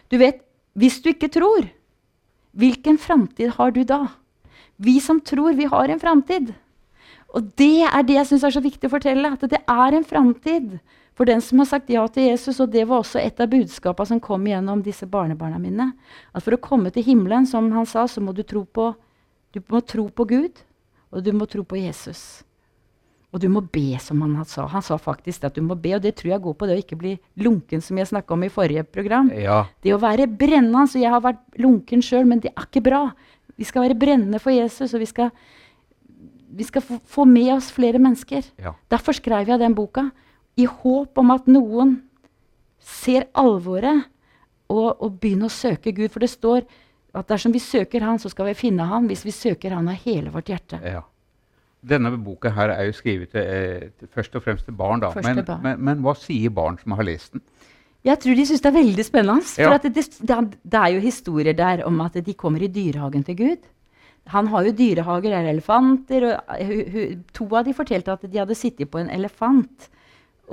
Du 0.10 0.18
vet, 0.18 0.42
hvis 0.76 1.02
du 1.02 1.14
ikke 1.14 1.30
tror, 1.32 1.70
hvilken 2.58 2.98
framtid 3.00 3.52
har 3.56 3.72
du 3.72 3.84
da? 3.86 4.08
Vi 4.80 5.00
som 5.00 5.22
tror, 5.22 5.56
vi 5.56 5.66
har 5.66 5.88
en 5.90 6.00
framtid. 6.00 6.54
Og 7.34 7.48
det 7.58 7.86
er 7.88 8.04
det 8.06 8.18
jeg 8.20 8.30
syns 8.30 8.46
er 8.46 8.54
så 8.56 8.62
viktig 8.64 8.90
å 8.90 8.94
fortelle. 8.94 9.34
At 9.34 9.46
det 9.50 9.62
er 9.62 9.98
en 9.98 10.06
framtid 10.06 10.78
for 11.18 11.30
den 11.30 11.42
som 11.42 11.62
har 11.62 11.70
sagt 11.70 11.90
ja 11.94 12.06
til 12.12 12.30
Jesus. 12.30 12.60
Og 12.62 12.72
det 12.74 12.86
var 12.90 13.02
også 13.02 13.22
et 13.22 13.42
av 13.42 13.50
budskapene 13.52 14.14
som 14.14 14.22
kom 14.24 14.46
gjennom 14.50 14.84
disse 14.86 15.08
barnebarna 15.10 15.60
mine. 15.62 15.92
At 16.34 16.46
for 16.46 16.58
å 16.58 16.62
komme 16.62 16.94
til 16.94 17.06
himmelen, 17.08 17.50
som 17.50 17.72
han 17.74 17.90
sa, 17.90 18.06
så 18.08 18.22
må 18.22 18.36
du 18.38 18.44
tro 18.46 18.66
på, 18.66 18.92
du 19.54 19.62
må 19.70 19.82
tro 19.86 20.08
på 20.10 20.28
Gud, 20.30 20.64
og 21.14 21.26
du 21.26 21.32
må 21.34 21.50
tro 21.50 21.66
på 21.66 21.82
Jesus. 21.82 22.44
Og 23.34 23.42
du 23.42 23.48
må 23.50 23.64
be, 23.66 23.98
som 23.98 24.22
han 24.22 24.36
sa. 24.46 24.68
Han 24.70 24.84
sa 24.86 25.00
faktisk 25.02 25.48
at 25.48 25.56
du 25.58 25.64
må 25.66 25.74
be, 25.74 25.96
og 25.98 26.04
det 26.04 26.14
tror 26.20 26.36
jeg 26.36 26.44
går 26.44 26.54
på 26.58 26.68
det 26.70 26.76
å 26.76 26.82
ikke 26.84 27.00
bli 27.02 27.14
lunken, 27.42 27.82
som 27.82 27.98
jeg 27.98 28.12
snakka 28.12 28.36
om 28.36 28.46
i 28.46 28.52
forrige 28.54 28.86
program. 28.86 29.32
ja. 29.34 29.64
Det 29.82 29.94
å 29.96 30.02
være 30.02 30.30
brennende 30.30 30.86
så 30.88 31.02
Jeg 31.02 31.10
har 31.10 31.22
vært 31.22 31.42
lunken 31.58 32.02
sjøl, 32.02 32.28
men 32.30 32.40
det 32.40 32.54
er 32.54 32.68
ikke 32.68 32.86
bra. 32.86 33.08
Vi 33.58 33.66
skal 33.66 33.88
være 33.88 33.98
brennende 33.98 34.40
for 34.40 34.54
Jesus, 34.54 34.94
og 34.94 35.02
vi 35.02 35.10
skal, 35.10 35.32
vi 36.54 36.64
skal 36.68 36.82
få, 36.86 37.00
få 37.06 37.26
med 37.26 37.54
oss 37.56 37.72
flere 37.74 38.00
mennesker. 38.00 38.44
ja. 38.62 38.74
Derfor 38.92 39.16
skrev 39.18 39.48
jeg 39.50 39.60
den 39.60 39.76
boka. 39.76 40.10
I 40.58 40.66
håp 40.70 41.18
om 41.18 41.32
at 41.34 41.48
noen 41.50 41.96
ser 42.80 43.26
alvoret 43.34 44.04
og, 44.70 45.02
og 45.02 45.20
begynner 45.22 45.50
å 45.50 45.54
søke 45.54 45.94
Gud. 45.96 46.10
For 46.14 46.20
det 46.24 46.30
står 46.34 46.62
at 47.14 47.30
dersom 47.30 47.54
vi 47.54 47.60
søker 47.62 48.02
Han, 48.02 48.20
så 48.20 48.30
skal 48.30 48.46
vi 48.52 48.54
finne 48.58 48.86
Han. 48.90 49.08
Hvis 49.10 49.26
vi 49.26 49.32
søker 49.34 49.74
Han 49.78 49.90
av 49.90 50.00
hele 50.06 50.30
vårt 50.34 50.50
hjerte. 50.54 50.80
ja. 50.84 51.02
Denne 51.84 52.14
boka 52.16 52.48
her 52.56 52.72
er 52.72 52.86
jo 52.88 52.94
skrevet 52.96 53.34
eh, 53.36 53.90
først 54.16 54.36
og 54.40 54.44
fremst 54.46 54.64
til 54.70 54.76
barn. 54.80 55.02
da. 55.04 55.10
Men, 55.20 55.42
barn. 55.44 55.60
men, 55.66 55.82
men 55.84 56.04
hva 56.06 56.14
sier 56.16 56.50
barn 56.56 56.78
som 56.80 56.94
har 56.96 57.04
lest 57.04 57.34
den? 57.36 57.42
Jeg 58.08 58.20
tror 58.24 58.36
de 58.40 58.46
syns 58.48 58.62
det 58.64 58.70
er 58.70 58.78
veldig 58.78 59.04
spennende. 59.04 59.44
For 59.50 59.62
Ja. 59.68 59.74
at 59.76 59.84
det, 59.84 59.94
det, 60.24 60.38
det 60.64 60.80
er 60.80 60.94
jo 60.96 61.02
historier 61.04 61.54
der 61.54 61.84
om 61.88 62.00
at 62.06 62.16
de 62.24 62.34
kommer 62.40 62.64
i 62.64 62.70
dyrehagen 62.72 63.24
til 63.28 63.36
Gud. 63.36 63.68
Han 64.32 64.48
har 64.48 64.64
jo 64.64 64.72
dyrehager 64.72 65.34
er 65.36 65.50
elefanter, 65.52 66.24
og 66.32 66.62
hu- 66.64 67.18
to 67.36 67.48
av 67.56 67.66
de 67.66 67.74
fortalte 67.76 68.14
at 68.14 68.22
de 68.32 68.40
hadde 68.40 68.56
sittet 68.56 68.90
på 68.92 69.02
en 69.02 69.10
elefant. 69.12 69.90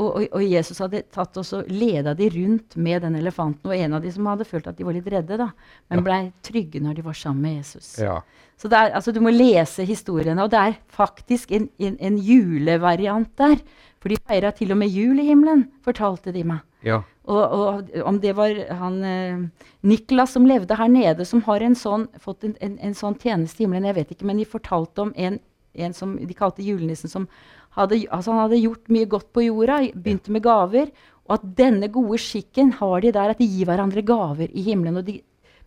Og, 0.00 0.09
og, 0.16 0.24
og 0.33 0.42
Jesus 0.46 0.78
hadde 0.78 1.02
tatt 1.12 1.37
og 1.37 1.68
leda 1.70 2.14
de 2.14 2.28
rundt 2.30 2.76
med 2.76 3.02
den 3.02 3.16
elefanten. 3.18 3.70
Og 3.70 3.76
en 3.76 3.94
av 3.98 4.02
de 4.02 4.11
som 4.14 4.26
hadde 4.30 4.46
følt 4.46 4.66
at 4.70 4.76
de 4.78 4.87
var 4.87 4.94
litt 4.96 5.09
redde, 5.12 5.37
da, 5.38 5.50
men 5.90 5.98
Ja. 5.98 6.04
blei 6.06 6.20
trygge 6.46 6.80
når 6.83 6.94
de 6.96 7.02
var 7.02 7.14
sammen 7.18 7.42
med 7.42 7.56
Jesus. 7.59 7.98
Ja. 7.98 8.20
Så 8.56 8.68
det 8.70 8.78
er, 8.78 8.94
altså, 8.94 9.12
du 9.12 9.20
må 9.20 9.30
lese 9.35 9.85
historiene, 9.88 10.42
og 10.44 10.50
det 10.50 10.59
er 10.61 10.76
faktisk 10.88 11.50
en, 11.52 11.68
en, 11.78 11.96
en 12.00 12.18
julevariant 12.18 13.30
der. 13.38 13.56
For 14.00 14.09
de 14.09 14.16
feira 14.26 14.50
til 14.56 14.72
og 14.72 14.78
med 14.80 14.88
jul 14.88 15.18
i 15.20 15.26
himmelen, 15.28 15.66
fortalte 15.85 16.33
de 16.33 16.44
meg. 16.44 16.61
Ja. 16.87 17.03
Og, 17.31 17.53
og 17.55 17.93
om 18.09 18.19
det 18.23 18.33
var 18.35 18.57
han 18.81 18.97
eh, 19.07 19.43
Niklas 19.87 20.35
som 20.35 20.49
levde 20.49 20.75
her 20.79 20.90
nede, 20.90 21.27
som 21.29 21.43
har 21.47 21.62
en 21.62 21.77
sånn, 21.79 22.09
fått 22.19 22.47
en, 22.49 22.57
en, 22.64 22.77
en 22.81 22.97
sånn 22.97 23.19
tjeneste 23.21 23.62
i 23.62 23.66
himmelen, 23.66 23.87
jeg 23.90 23.99
vet 24.01 24.12
ikke, 24.16 24.27
men 24.31 24.40
de 24.40 24.49
fortalte 24.49 25.05
om 25.05 25.12
en, 25.14 25.38
en 25.79 25.95
som 25.95 26.16
de 26.19 26.37
kalte 26.37 26.64
julenissen, 26.64 27.12
som 27.12 27.29
hadde, 27.77 28.03
altså 28.11 28.35
han 28.35 28.45
hadde 28.47 28.62
gjort 28.62 28.90
mye 28.90 29.09
godt 29.11 29.31
på 29.37 29.45
jorda, 29.47 29.83
begynte 29.95 30.35
med 30.35 30.45
gaver, 30.47 30.90
og 31.29 31.37
at 31.37 31.47
denne 31.61 31.90
gode 31.93 32.19
skikken 32.19 32.73
har 32.81 33.05
de 33.05 33.12
der, 33.14 33.33
at 33.33 33.38
de 33.38 33.47
gir 33.47 33.69
hverandre 33.69 34.03
gaver 34.03 34.51
i 34.51 34.64
himmelen. 34.66 34.99
Og 34.99 35.07
de 35.07 35.21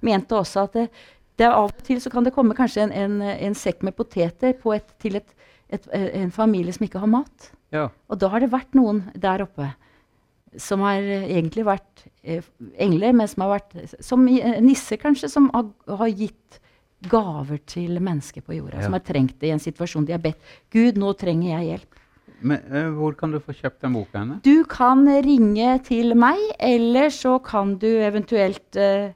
mente 0.03 0.35
også 0.35 0.65
at 0.65 0.75
det, 0.75 0.89
det 1.39 1.47
av 1.47 1.69
og 1.69 1.85
til 1.87 2.01
så 2.03 2.11
kan 2.11 2.27
det 2.27 2.33
komme 2.35 2.57
kanskje 2.57 2.89
en, 2.89 2.91
en, 2.91 3.21
en 3.23 3.55
sekk 3.55 3.85
med 3.87 3.95
poteter 3.95 4.57
på 4.59 4.73
et, 4.75 4.91
til 4.99 5.21
et, 5.21 5.31
et, 5.71 5.87
en 5.95 6.33
familie 6.35 6.75
som 6.75 6.83
ikke 6.83 6.99
har 7.05 7.13
mat. 7.13 7.53
ja. 7.71 7.87
Og 8.11 8.19
da 8.19 8.33
har 8.33 8.43
det 8.43 8.51
vært 8.51 8.75
noen 8.75 9.05
der 9.15 9.45
oppe 9.47 9.71
som 10.59 10.83
har 10.85 11.01
eh, 11.01 11.25
egentlig 11.31 11.65
vært 11.67 12.05
eh, 12.23 12.45
engler, 12.81 13.15
men 13.15 13.29
som 13.29 13.45
har 13.45 13.55
vært 13.57 13.97
som 14.03 14.27
eh, 14.29 14.59
nisser, 14.63 14.99
kanskje, 15.01 15.29
som 15.31 15.49
har, 15.53 15.69
har 15.89 16.11
gitt 16.11 16.59
gaver 17.09 17.59
til 17.67 17.99
mennesker 18.03 18.45
på 18.45 18.57
jorda. 18.59 18.79
Ja. 18.79 18.85
Som 18.87 18.95
har 18.97 19.03
trengt 19.05 19.39
det 19.41 19.49
i 19.49 19.55
en 19.55 19.63
situasjon 19.63 20.07
de 20.07 20.15
har 20.15 20.23
bedt 20.23 20.55
Gud, 20.73 20.99
nå 20.99 21.13
trenger 21.19 21.57
jeg 21.57 21.69
hjelp. 21.71 21.99
Men 22.43 22.63
eh, 22.75 22.91
hvor 22.95 23.15
kan 23.17 23.33
du 23.33 23.39
få 23.43 23.55
kjøpt 23.55 23.83
den 23.85 23.97
boka 23.97 24.19
henne? 24.19 24.39
Du 24.43 24.63
kan 24.69 25.03
ringe 25.25 25.75
til 25.87 26.15
meg, 26.19 26.39
eller 26.59 27.11
så 27.13 27.37
kan 27.43 27.77
du 27.79 27.89
eventuelt 27.91 28.79
eh, 28.79 29.11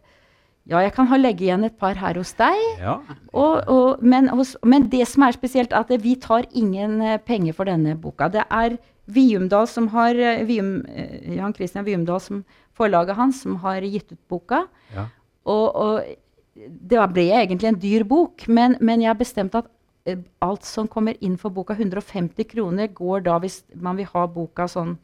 Ja, 0.68 0.82
jeg 0.84 0.92
kan 0.98 1.08
ha 1.08 1.16
legge 1.16 1.46
igjen 1.46 1.64
et 1.64 1.78
par 1.80 1.96
her 1.96 2.18
hos 2.20 2.34
deg. 2.36 2.58
Ja. 2.82 2.98
Og, 3.32 3.70
og, 3.72 4.02
men, 4.04 4.28
hos, 4.36 4.58
men 4.68 4.90
det 4.92 5.06
som 5.08 5.24
er 5.24 5.36
spesielt, 5.36 5.72
er 5.72 5.86
at 5.86 6.04
vi 6.04 6.18
tar 6.20 6.44
ingen 6.52 7.00
penger 7.24 7.56
for 7.56 7.72
denne 7.72 7.94
boka. 7.96 8.28
Det 8.28 8.44
er 8.52 8.76
Viumdal 9.08 9.68
som 9.72 9.88
har, 9.94 10.16
eh, 10.16 10.44
Vium, 10.44 10.86
eh, 10.86 11.36
Jan 11.38 11.54
Christian 11.54 11.86
Viumdal, 11.86 12.20
som 12.20 12.44
forlaget 12.76 13.16
hans, 13.16 13.42
som 13.42 13.56
har 13.64 13.82
gitt 13.82 14.12
ut 14.12 14.28
boka. 14.28 14.68
ja. 14.94 15.08
Og, 15.48 15.76
og 15.76 16.02
det 16.58 17.02
ble 17.14 17.30
egentlig 17.32 17.70
en 17.70 17.80
dyr 17.80 18.04
bok, 18.08 18.48
men, 18.48 18.76
men 18.82 19.04
jeg 19.04 19.20
bestemte 19.20 19.62
at 19.62 19.70
eh, 20.06 20.20
alt 20.44 20.66
som 20.68 20.90
kommer 20.92 21.18
inn 21.22 21.38
for 21.38 21.54
boka, 21.54 21.74
150 21.78 22.48
kroner, 22.50 22.88
går 22.88 23.24
da 23.28 23.38
hvis 23.44 23.62
man 23.76 24.00
vil 24.00 24.10
ha 24.14 24.26
boka 24.28 24.68
sånn 24.72 24.98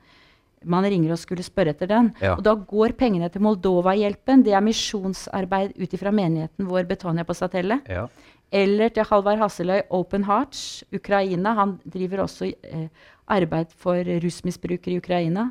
man 0.65 0.85
ringer 0.87 1.13
og 1.15 1.21
skulle 1.21 1.45
spørre 1.45 1.73
etter 1.73 1.89
den. 1.89 2.11
Ja. 2.21 2.35
Og 2.37 2.43
da 2.45 2.53
går 2.55 2.95
pengene 2.99 3.29
til 3.31 3.43
Moldova-hjelpen. 3.45 4.43
Det 4.45 4.53
er 4.53 4.63
misjonsarbeid 4.65 5.75
ut 5.79 5.95
ifra 5.95 6.13
menigheten 6.13 6.69
vår 6.69 6.87
Betania 6.89 7.25
på 7.27 7.35
Satelle. 7.37 7.81
ja. 7.89 8.07
Eller 8.53 8.91
til 8.93 9.07
Halvard 9.09 9.39
Hasseløy 9.41 9.79
Open 9.89 10.27
Hearts, 10.27 10.83
Ukraina. 10.93 11.55
Han 11.57 11.79
driver 11.89 12.21
også 12.21 12.51
eh, 12.51 12.83
arbeid 13.25 13.71
for 13.73 13.97
rusmisbrukere 14.21 14.93
i 14.93 14.99
Ukraina. 15.01 15.47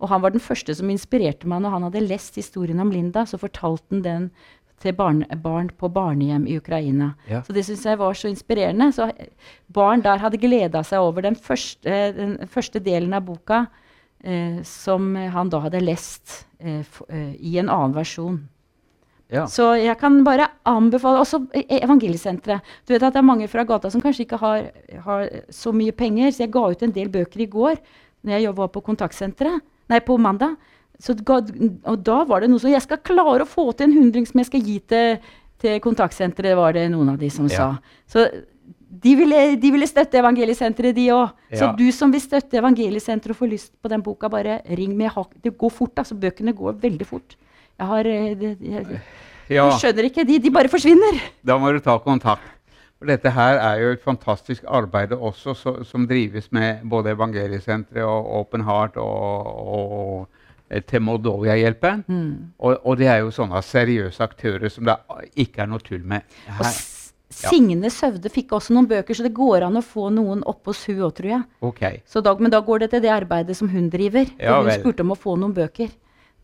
Og 0.00 0.08
han 0.08 0.22
var 0.24 0.32
den 0.34 0.42
første 0.42 0.74
som 0.74 0.90
inspirerte 0.90 1.46
meg 1.46 1.62
når 1.62 1.76
han 1.76 1.86
hadde 1.86 2.02
lest 2.08 2.34
historien 2.40 2.80
om 2.82 2.90
Linda. 2.90 3.22
Så 3.22 3.38
fortalte 3.38 3.94
han 3.94 4.02
den 4.02 4.30
til 4.80 4.96
barn, 4.96 5.22
barn 5.44 5.68
på 5.76 5.90
barnehjem 5.92 6.46
i 6.48 6.56
Ukraina. 6.58 7.12
Ja. 7.28 7.42
Så 7.44 7.52
det 7.52 7.66
syns 7.68 7.84
jeg 7.86 8.00
var 8.00 8.16
så 8.16 8.30
inspirerende. 8.32 8.90
Så 8.96 9.10
barn 9.72 10.02
der 10.02 10.22
hadde 10.22 10.40
gleda 10.40 10.82
seg 10.86 11.04
over 11.04 11.22
den 11.28 11.36
første, 11.36 11.98
den 12.16 12.38
første 12.48 12.80
delen 12.82 13.14
av 13.14 13.28
boka, 13.28 13.66
som 14.64 15.14
han 15.16 15.48
da 15.48 15.60
hadde 15.64 15.80
lest 15.80 16.44
eh, 16.60 16.82
eh, 17.08 17.34
i 17.40 17.58
en 17.58 17.68
annen 17.72 17.94
versjon. 17.96 18.40
ja. 19.32 19.46
Så 19.46 19.70
jeg 19.80 19.96
kan 19.98 20.22
bare 20.24 20.48
anbefale 20.66 21.20
Også 21.22 21.38
e- 21.54 21.80
Evangeliesenteret. 21.80 22.60
Du 22.86 22.92
vet 22.92 23.02
at 23.02 23.12
det 23.14 23.18
er 23.22 23.22
mange 23.30 23.48
fra 23.48 23.64
gata 23.64 23.90
som 23.90 24.00
kanskje 24.02 24.26
ikke 24.26 24.38
har, 24.42 24.70
har 25.04 25.28
så 25.50 25.72
mye 25.72 25.92
penger, 25.92 26.30
så 26.32 26.44
jeg 26.44 26.50
ga 26.52 26.66
ut 26.70 26.82
en 26.82 26.92
del 26.92 27.08
bøker 27.08 27.40
i 27.40 27.46
går 27.46 27.76
når 28.26 28.36
jeg 28.42 28.54
var 28.56 28.68
på 28.68 28.82
kontaktsenteret. 28.84 29.62
Nei, 29.88 30.00
på 30.00 30.18
mandag. 30.20 30.56
Så 31.00 31.14
ga, 31.24 31.38
og 31.88 32.02
da 32.04 32.24
var 32.28 32.40
det 32.42 32.50
noe 32.50 32.60
som 32.60 32.68
Jeg 32.70 32.82
skal 32.84 32.98
klare 33.00 33.46
å 33.46 33.48
få 33.48 33.70
til 33.72 33.88
en 33.88 33.96
hundring 33.96 34.26
som 34.28 34.38
jeg 34.42 34.50
skal 34.50 34.60
gi 34.60 34.78
til, 34.92 35.16
til 35.58 35.80
kontaktsenteret, 35.80 36.56
var 36.58 36.72
det 36.76 36.90
noen 36.92 37.08
av 37.14 37.18
de 37.18 37.30
som 37.32 37.48
Ja. 37.48 37.56
sa. 37.56 37.78
Så 38.06 38.26
de 38.90 39.14
ville, 39.14 39.38
de 39.62 39.70
ville 39.70 39.86
støtte 39.86 40.18
Evangeliesenteret, 40.18 40.96
de 40.96 41.06
òg. 41.14 41.34
Så 41.54 41.70
du 41.78 41.86
som 41.94 42.10
vil 42.10 42.22
støtte 42.22 42.58
Evangeliesenteret 42.58 43.36
og 43.36 43.38
får 43.38 43.50
lyst 43.52 43.72
på 43.78 43.90
den 43.92 44.02
boka, 44.02 44.28
bare 44.28 44.60
ring 44.66 44.96
hakk. 45.06 45.36
Det 45.42 45.56
går 45.58 45.70
fort, 45.70 45.98
altså. 46.02 46.16
Bøkene 46.18 46.52
går 46.52 46.80
veldig 46.82 47.06
fort. 47.06 47.36
Jeg 47.78 47.86
har 47.86 48.06
eh, 48.10 48.34
det, 48.36 48.56
jeg, 48.60 49.00
ja. 49.48 49.68
Du 49.70 49.78
skjønner 49.78 50.10
ikke. 50.10 50.24
De, 50.26 50.40
de 50.42 50.50
bare 50.50 50.68
forsvinner. 50.68 51.22
Da 51.46 51.56
må 51.58 51.70
du 51.72 51.78
ta 51.78 51.96
kontakt. 52.02 52.58
For 52.98 53.08
dette 53.08 53.30
her 53.32 53.56
er 53.56 53.78
jo 53.80 53.94
et 53.94 54.02
fantastisk 54.04 54.66
arbeid 54.68 55.14
også, 55.16 55.54
så, 55.56 55.72
som 55.88 56.04
drives 56.06 56.50
med 56.52 56.82
både 56.84 57.14
Evangeliesenteret 57.14 58.04
og 58.04 58.26
Open 58.42 58.66
Heart 58.66 58.98
og, 59.00 59.46
og 60.68 60.82
til 60.86 61.02
Moldovia-hjelpen. 61.02 62.04
Og, 62.58 62.76
og 62.84 62.98
det 63.00 63.08
er 63.08 63.22
jo 63.22 63.32
sånne 63.32 63.62
seriøse 63.64 64.22
aktører 64.22 64.68
som 64.68 64.84
det 64.84 64.98
ikke 65.40 65.64
er 65.64 65.70
noe 65.72 65.80
tull 65.80 66.04
med. 66.04 66.28
Her, 66.58 66.74
Signe 67.30 67.90
Søvde 67.94 68.30
fikk 68.32 68.56
også 68.56 68.74
noen 68.74 68.88
bøker, 68.90 69.14
så 69.14 69.22
det 69.22 69.32
går 69.36 69.62
an 69.68 69.78
å 69.78 69.84
få 69.86 70.08
noen 70.10 70.42
opp 70.50 70.66
hos 70.66 70.82
hun 70.88 70.98
òg, 71.06 71.12
tror 71.14 71.30
jeg. 71.30 71.44
Okay. 71.68 72.00
Så 72.08 72.22
da, 72.26 72.34
men 72.34 72.50
da 72.50 72.58
går 72.66 72.84
det 72.84 72.90
til 72.94 73.04
det 73.04 73.12
arbeidet 73.14 73.54
som 73.56 73.70
hun 73.70 73.86
driver. 73.92 74.26
Ja 74.40 74.58
hun 74.58 74.66
vel. 74.66 74.80
spurte 74.82 75.06
om 75.06 75.14
å 75.14 75.18
få 75.18 75.36
noen 75.38 75.54
bøker 75.54 75.92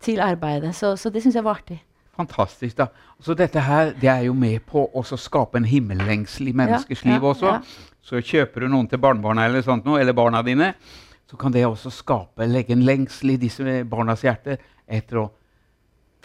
til 0.03 0.23
arbeidet. 0.23 0.77
Så, 0.79 0.95
så 1.01 1.11
det 1.11 1.25
syns 1.25 1.39
jeg 1.39 1.47
var 1.47 1.59
artig. 1.59 1.81
Fantastisk. 2.17 2.77
da. 2.79 2.87
Så 3.21 3.35
dette 3.37 3.61
her, 3.61 3.93
det 4.01 4.09
er 4.09 4.23
jo 4.29 4.37
med 4.37 4.63
på 4.69 4.87
å 4.87 5.03
skape 5.05 5.59
en 5.61 5.67
himmellengsel 5.69 6.53
i 6.53 6.55
menneskers 6.57 7.03
liv 7.05 7.19
ja, 7.19 7.25
også. 7.33 7.51
ja. 7.51 7.97
Så 8.07 8.23
kjøper 8.23 8.65
du 8.65 8.71
noen 8.71 8.87
til 8.89 9.03
barnebarna 9.03 9.49
eller 9.49 9.67
sånt 9.67 9.85
noe, 9.85 9.99
eller 10.01 10.15
barna 10.17 10.41
dine, 10.47 10.71
så 11.27 11.37
kan 11.41 11.53
det 11.53 11.67
også 11.67 11.91
skape, 11.91 12.47
legge 12.47 12.77
en 12.77 12.87
lengsel 12.87 13.35
i 13.35 13.41
disse 13.43 13.81
barnas 13.91 14.23
hjerte 14.23 14.61
etter 14.87 15.25
å 15.25 15.27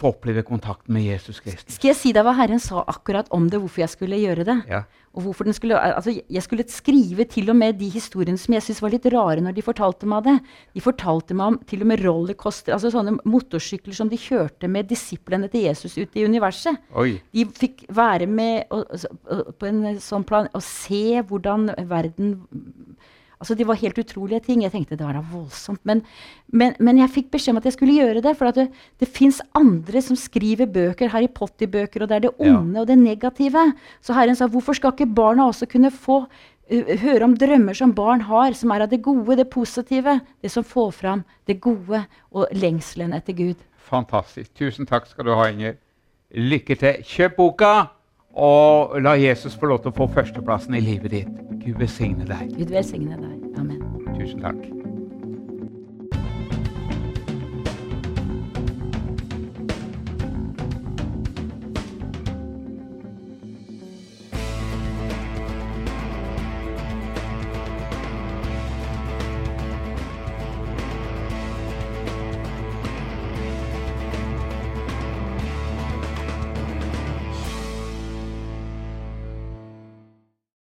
få 0.02 0.12
oppleve 0.12 0.42
kontakt 0.46 0.90
med 0.92 1.04
Jesus 1.06 1.40
Kristus. 1.42 1.76
Skal 1.76 1.92
jeg 1.92 1.98
si 1.98 2.12
deg 2.14 2.26
hva 2.26 2.34
Herren 2.36 2.60
sa 2.62 2.82
akkurat 2.90 3.30
om 3.34 3.46
det, 3.50 3.60
hvorfor 3.62 3.84
jeg 3.84 3.92
skulle 3.92 4.18
gjøre 4.20 4.46
det? 4.48 4.58
Ja. 4.70 4.82
Og 5.12 5.26
hvorfor 5.26 5.44
den 5.44 5.56
skulle, 5.56 5.76
altså 5.76 6.14
jeg 6.14 6.42
skulle 6.44 6.64
skrive 6.72 7.26
til 7.28 7.50
og 7.52 7.58
med 7.60 7.76
de 7.80 7.90
historiene 7.92 8.40
som 8.40 8.54
jeg 8.56 8.64
syntes 8.64 8.80
var 8.82 8.94
litt 8.94 9.08
rare 9.12 9.44
når 9.44 9.56
de 9.56 9.64
fortalte 9.64 10.08
meg 10.08 10.24
det. 10.24 10.36
De 10.72 10.84
fortalte 10.84 11.36
meg 11.36 11.52
om 11.52 11.58
til 11.68 11.84
og 11.84 11.90
med 11.90 12.04
rollercoaster, 12.04 12.72
altså 12.72 12.92
sånne 12.94 13.18
motorsykler 13.28 13.96
som 13.96 14.10
de 14.12 14.20
kjørte 14.20 14.70
med 14.72 14.88
disiplene 14.90 15.50
til 15.52 15.66
Jesus 15.68 15.98
ute 15.98 16.20
i 16.20 16.24
universet. 16.24 16.80
Oi. 16.96 17.18
De 17.34 17.44
fikk 17.58 17.84
være 17.92 18.28
med 18.30 18.72
og, 18.72 18.88
og, 19.28 19.52
på 19.60 19.68
en 19.68 19.84
sånn 20.00 20.24
plan 20.28 20.48
og 20.56 20.64
se 20.64 21.20
hvordan 21.28 21.74
verden 21.90 22.38
Altså 23.42 23.56
Det 23.58 23.66
var 23.66 23.80
helt 23.80 23.98
utrolige 23.98 24.38
ting. 24.46 24.62
Jeg 24.62 24.70
tenkte 24.70 24.94
det 24.94 25.02
var 25.04 25.16
da 25.18 25.22
voldsomt. 25.32 25.80
Men, 25.88 26.04
men, 26.54 26.76
men 26.78 27.00
jeg 27.02 27.10
fikk 27.10 27.32
beskjed 27.34 27.56
om 27.56 27.58
at 27.58 27.66
jeg 27.66 27.74
skulle 27.74 27.96
gjøre 27.98 28.22
det. 28.22 28.36
For 28.38 28.54
det, 28.54 28.68
det 29.02 29.08
fins 29.10 29.40
andre 29.58 30.02
som 30.06 30.18
skriver 30.18 30.70
bøker, 30.70 31.10
Harry 31.10 31.26
Potter-bøker, 31.26 32.04
og 32.04 32.12
det 32.12 32.16
er 32.20 32.24
det 32.28 32.32
Ja. 32.38 32.54
onde 32.60 32.80
og 32.84 32.86
det 32.86 32.98
negative. 33.02 33.64
Så 34.00 34.14
Herren 34.14 34.38
sa 34.38 34.46
hvorfor 34.46 34.78
skal 34.78 34.94
ikke 34.94 35.10
barna 35.14 35.48
også 35.50 35.66
kunne 35.66 35.90
få 35.90 36.20
uh, 36.22 36.92
høre 37.02 37.26
om 37.26 37.34
drømmer 37.36 37.74
som 37.74 37.92
barn 37.98 38.22
har, 38.30 38.54
som 38.54 38.70
er 38.70 38.86
av 38.86 38.90
det 38.94 39.02
gode, 39.02 39.36
det 39.36 39.50
positive? 39.50 40.20
Det 40.40 40.50
som 40.54 40.64
får 40.64 40.92
fram 41.02 41.24
det 41.50 41.58
gode 41.60 42.04
og 42.30 42.46
lengselen 42.54 43.12
etter 43.18 43.34
Gud. 43.34 43.56
Fantastisk. 43.90 44.54
Tusen 44.54 44.86
takk 44.86 45.10
skal 45.10 45.26
du 45.26 45.34
ha, 45.34 45.48
Inger. 45.50 45.74
Lykke 46.32 46.78
til. 46.80 47.02
Kjøp 47.04 47.34
boka, 47.36 47.72
og 48.32 49.00
la 49.02 49.16
Jesus 49.20 49.56
få 49.58 49.72
lov 49.72 49.82
til 49.82 49.92
å 49.92 49.96
få 49.96 50.08
førsteplassen 50.14 50.76
i 50.78 50.84
livet 50.84 51.12
ditt. 51.12 51.42
Gud 51.62 51.80
velsigne 51.82 52.26
deg. 52.28 52.54
Gud 52.56 52.72
velsigne 52.74 53.18
deg. 53.20 53.58
Amen. 53.60 53.82
Tusen 54.16 54.40
takk. 54.42 54.81